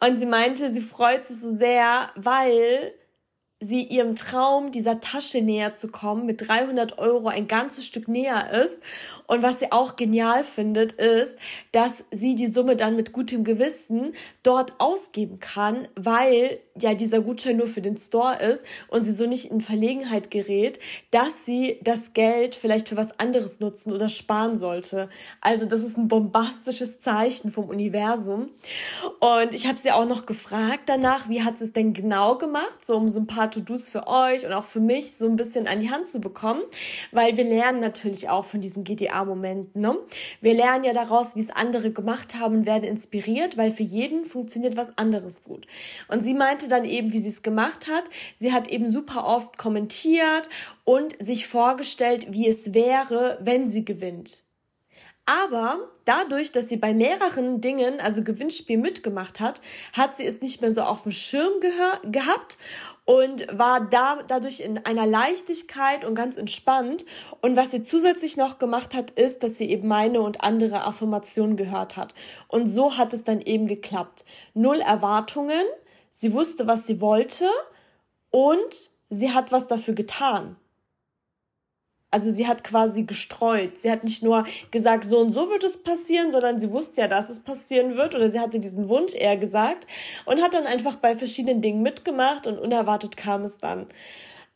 Und 0.00 0.18
sie 0.18 0.26
meinte, 0.26 0.70
sie 0.70 0.80
freut 0.80 1.26
sich 1.26 1.38
so 1.38 1.52
sehr, 1.52 2.10
weil 2.14 2.94
sie 3.60 3.82
ihrem 3.82 4.14
Traum, 4.14 4.70
dieser 4.70 5.00
Tasche 5.00 5.42
näher 5.42 5.74
zu 5.74 5.88
kommen, 5.88 6.26
mit 6.26 6.46
300 6.46 6.98
Euro 6.98 7.28
ein 7.28 7.48
ganzes 7.48 7.84
Stück 7.84 8.06
näher 8.06 8.50
ist. 8.64 8.80
Und 9.26 9.42
was 9.42 9.58
sie 9.58 9.72
auch 9.72 9.96
genial 9.96 10.44
findet, 10.44 10.92
ist, 10.92 11.36
dass 11.72 12.04
sie 12.12 12.36
die 12.36 12.46
Summe 12.46 12.76
dann 12.76 12.94
mit 12.94 13.12
gutem 13.12 13.42
Gewissen 13.42 14.14
dort 14.42 14.74
ausgeben 14.78 15.40
kann, 15.40 15.88
weil 15.96 16.60
ja 16.80 16.94
dieser 16.94 17.20
Gutschein 17.20 17.56
nur 17.56 17.66
für 17.66 17.80
den 17.80 17.96
Store 17.96 18.36
ist 18.36 18.64
und 18.88 19.02
sie 19.02 19.12
so 19.12 19.26
nicht 19.26 19.50
in 19.50 19.60
Verlegenheit 19.60 20.30
gerät, 20.30 20.78
dass 21.10 21.44
sie 21.44 21.80
das 21.82 22.12
Geld 22.12 22.54
vielleicht 22.54 22.88
für 22.88 22.96
was 22.96 23.18
anderes 23.18 23.58
nutzen 23.58 23.92
oder 23.92 24.08
sparen 24.08 24.58
sollte. 24.58 25.08
Also 25.40 25.66
das 25.66 25.82
ist 25.82 25.98
ein 25.98 26.08
bombastisches 26.08 27.00
Zeichen 27.00 27.50
vom 27.50 27.68
Universum. 27.68 28.50
Und 29.18 29.52
ich 29.52 29.66
habe 29.66 29.78
sie 29.78 29.90
auch 29.90 30.06
noch 30.06 30.26
gefragt 30.26 30.84
danach, 30.86 31.28
wie 31.28 31.42
hat 31.42 31.58
sie 31.58 31.64
es 31.64 31.72
denn 31.72 31.92
genau 31.92 32.36
gemacht, 32.38 32.84
so 32.84 32.96
um 32.96 33.08
so 33.08 33.20
ein 33.20 33.26
paar 33.26 33.47
paar 33.48 33.50
To-Dos 33.50 33.88
für 33.88 34.06
euch 34.06 34.44
und 34.44 34.52
auch 34.52 34.64
für 34.64 34.80
mich 34.80 35.14
so 35.14 35.26
ein 35.26 35.36
bisschen 35.36 35.66
an 35.66 35.80
die 35.80 35.90
Hand 35.90 36.08
zu 36.08 36.20
bekommen, 36.20 36.62
weil 37.12 37.36
wir 37.36 37.44
lernen 37.44 37.80
natürlich 37.80 38.28
auch 38.28 38.44
von 38.44 38.60
diesen 38.60 38.84
GDA-Momenten. 38.84 39.80
Ne? 39.80 39.96
Wir 40.40 40.54
lernen 40.54 40.84
ja 40.84 40.92
daraus, 40.92 41.34
wie 41.34 41.40
es 41.40 41.50
andere 41.50 41.90
gemacht 41.90 42.34
haben 42.34 42.58
und 42.58 42.66
werden 42.66 42.84
inspiriert, 42.84 43.56
weil 43.56 43.70
für 43.70 43.82
jeden 43.82 44.24
funktioniert 44.26 44.76
was 44.76 44.96
anderes 44.98 45.42
gut. 45.44 45.66
Und 46.08 46.24
sie 46.24 46.34
meinte 46.34 46.68
dann 46.68 46.84
eben, 46.84 47.12
wie 47.12 47.20
sie 47.20 47.30
es 47.30 47.42
gemacht 47.42 47.88
hat. 47.88 48.04
Sie 48.38 48.52
hat 48.52 48.68
eben 48.68 48.88
super 48.88 49.26
oft 49.26 49.58
kommentiert 49.58 50.48
und 50.84 51.20
sich 51.22 51.46
vorgestellt, 51.46 52.26
wie 52.30 52.48
es 52.48 52.74
wäre, 52.74 53.38
wenn 53.40 53.70
sie 53.70 53.84
gewinnt. 53.84 54.48
Aber 55.28 55.90
dadurch, 56.06 56.52
dass 56.52 56.70
sie 56.70 56.78
bei 56.78 56.94
mehreren 56.94 57.60
Dingen, 57.60 58.00
also 58.00 58.24
Gewinnspiel 58.24 58.78
mitgemacht 58.78 59.40
hat, 59.40 59.60
hat 59.92 60.16
sie 60.16 60.24
es 60.24 60.40
nicht 60.40 60.62
mehr 60.62 60.72
so 60.72 60.80
auf 60.80 61.02
dem 61.02 61.12
Schirm 61.12 61.52
gehabt 62.10 62.56
und 63.08 63.46
war 63.50 63.88
da 63.88 64.18
dadurch 64.26 64.60
in 64.60 64.84
einer 64.84 65.06
Leichtigkeit 65.06 66.04
und 66.04 66.14
ganz 66.14 66.36
entspannt. 66.36 67.06
Und 67.40 67.56
was 67.56 67.70
sie 67.70 67.82
zusätzlich 67.82 68.36
noch 68.36 68.58
gemacht 68.58 68.92
hat, 68.92 69.12
ist, 69.12 69.42
dass 69.42 69.56
sie 69.56 69.70
eben 69.70 69.88
meine 69.88 70.20
und 70.20 70.42
andere 70.42 70.84
Affirmationen 70.84 71.56
gehört 71.56 71.96
hat. 71.96 72.14
Und 72.48 72.66
so 72.66 72.98
hat 72.98 73.14
es 73.14 73.24
dann 73.24 73.40
eben 73.40 73.66
geklappt. 73.66 74.26
Null 74.52 74.80
Erwartungen. 74.80 75.64
Sie 76.10 76.34
wusste, 76.34 76.66
was 76.66 76.86
sie 76.86 77.00
wollte 77.00 77.48
und 78.28 78.90
sie 79.08 79.32
hat 79.32 79.52
was 79.52 79.68
dafür 79.68 79.94
getan. 79.94 80.56
Also 82.10 82.32
sie 82.32 82.46
hat 82.46 82.64
quasi 82.64 83.02
gestreut. 83.02 83.76
Sie 83.76 83.90
hat 83.90 84.04
nicht 84.04 84.22
nur 84.22 84.44
gesagt, 84.70 85.04
so 85.04 85.18
und 85.18 85.32
so 85.32 85.50
wird 85.50 85.62
es 85.64 85.82
passieren, 85.82 86.32
sondern 86.32 86.58
sie 86.58 86.72
wusste 86.72 87.02
ja, 87.02 87.08
dass 87.08 87.28
es 87.28 87.40
passieren 87.40 87.96
wird 87.96 88.14
oder 88.14 88.30
sie 88.30 88.40
hatte 88.40 88.60
diesen 88.60 88.88
Wunsch 88.88 89.14
eher 89.14 89.36
gesagt 89.36 89.86
und 90.24 90.40
hat 90.40 90.54
dann 90.54 90.66
einfach 90.66 90.96
bei 90.96 91.16
verschiedenen 91.16 91.60
Dingen 91.60 91.82
mitgemacht 91.82 92.46
und 92.46 92.58
unerwartet 92.58 93.16
kam 93.18 93.42
es 93.44 93.58
dann. 93.58 93.86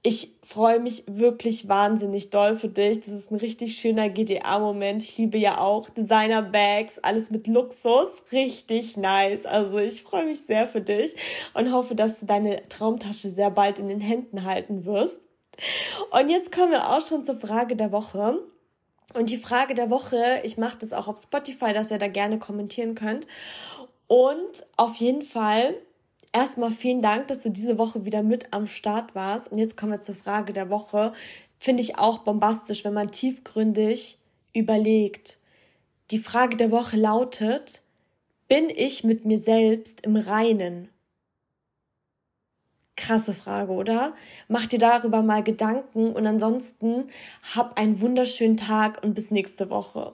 Ich 0.05 0.33
freue 0.43 0.81
mich 0.81 1.05
wirklich 1.07 1.69
wahnsinnig 1.69 2.31
doll 2.31 2.57
für 2.57 2.67
dich. 2.67 3.01
Das 3.03 3.11
ist 3.11 3.31
ein 3.31 3.37
richtig 3.37 3.77
schöner 3.77 4.09
GDA-Moment. 4.09 5.01
Ich 5.03 5.17
liebe 5.17 5.38
ja 5.38 5.59
auch 5.59 5.91
Designer-Bags, 5.91 6.99
alles 7.01 7.31
mit 7.31 7.47
Luxus. 7.47 8.09
Richtig 8.33 8.97
nice. 8.97 9.47
Also 9.47 9.79
ich 9.79 10.03
freue 10.03 10.27
mich 10.27 10.41
sehr 10.41 10.67
für 10.67 10.81
dich 10.81 11.15
und 11.55 11.71
hoffe, 11.71 11.95
dass 11.95 12.19
du 12.19 12.27
deine 12.27 12.67
Traumtasche 12.69 13.29
sehr 13.29 13.51
bald 13.51 13.79
in 13.79 13.88
den 13.88 14.01
Händen 14.01 14.45
halten 14.45 14.85
wirst. 14.87 15.29
Und 16.11 16.29
jetzt 16.29 16.53
kommen 16.53 16.73
wir 16.73 16.91
auch 16.91 17.01
schon 17.01 17.25
zur 17.25 17.38
Frage 17.38 17.77
der 17.77 17.93
Woche. 17.93 18.38
Und 19.15 19.31
die 19.31 19.38
Frage 19.38 19.75
der 19.75 19.91
Woche, 19.91 20.41
ich 20.43 20.57
mache 20.57 20.79
das 20.79 20.93
auch 20.93 21.09
auf 21.09 21.19
Spotify, 21.19 21.73
dass 21.73 21.91
ihr 21.91 21.99
da 21.99 22.09
gerne 22.09 22.38
kommentieren 22.38 22.95
könnt. 22.95 23.27
Und 24.07 24.65
auf 24.77 24.97
jeden 24.97 25.23
Fall 25.23 25.75
erstmal 26.33 26.71
vielen 26.71 27.03
Dank, 27.03 27.29
dass 27.29 27.43
du 27.43 27.51
diese 27.51 27.79
Woche 27.79 28.05
wieder 28.05 28.23
mit 28.23 28.53
am 28.53 28.67
Start 28.67 29.15
warst. 29.15 29.53
Und 29.53 29.59
jetzt 29.59 29.77
kommen 29.77 29.93
wir 29.93 29.99
zur 29.99 30.15
Frage 30.15 30.53
der 30.53 30.71
Woche. 30.71 31.12
Finde 31.59 31.83
ich 31.83 31.99
auch 31.99 32.19
bombastisch, 32.19 32.85
wenn 32.85 32.95
man 32.95 33.12
tiefgründig 33.12 34.19
überlegt. 34.55 35.38
Die 36.11 36.19
Frage 36.19 36.57
der 36.57 36.71
Woche 36.71 36.97
lautet, 36.97 37.83
bin 38.49 38.69
ich 38.69 39.05
mit 39.05 39.25
mir 39.25 39.38
selbst 39.38 40.03
im 40.03 40.17
Reinen? 40.17 40.92
Krasse 43.03 43.35
Frage, 43.35 43.73
oder? 43.73 44.15
Mach 44.47 44.67
dir 44.67 44.79
darüber 44.79 45.23
mal 45.23 45.43
Gedanken 45.43 46.12
und 46.12 46.25
ansonsten 46.25 47.11
hab 47.53 47.77
einen 47.77 48.01
wunderschönen 48.01 48.57
Tag 48.57 49.03
und 49.03 49.15
bis 49.15 49.33
nächste 49.33 49.71
Woche. 49.71 50.12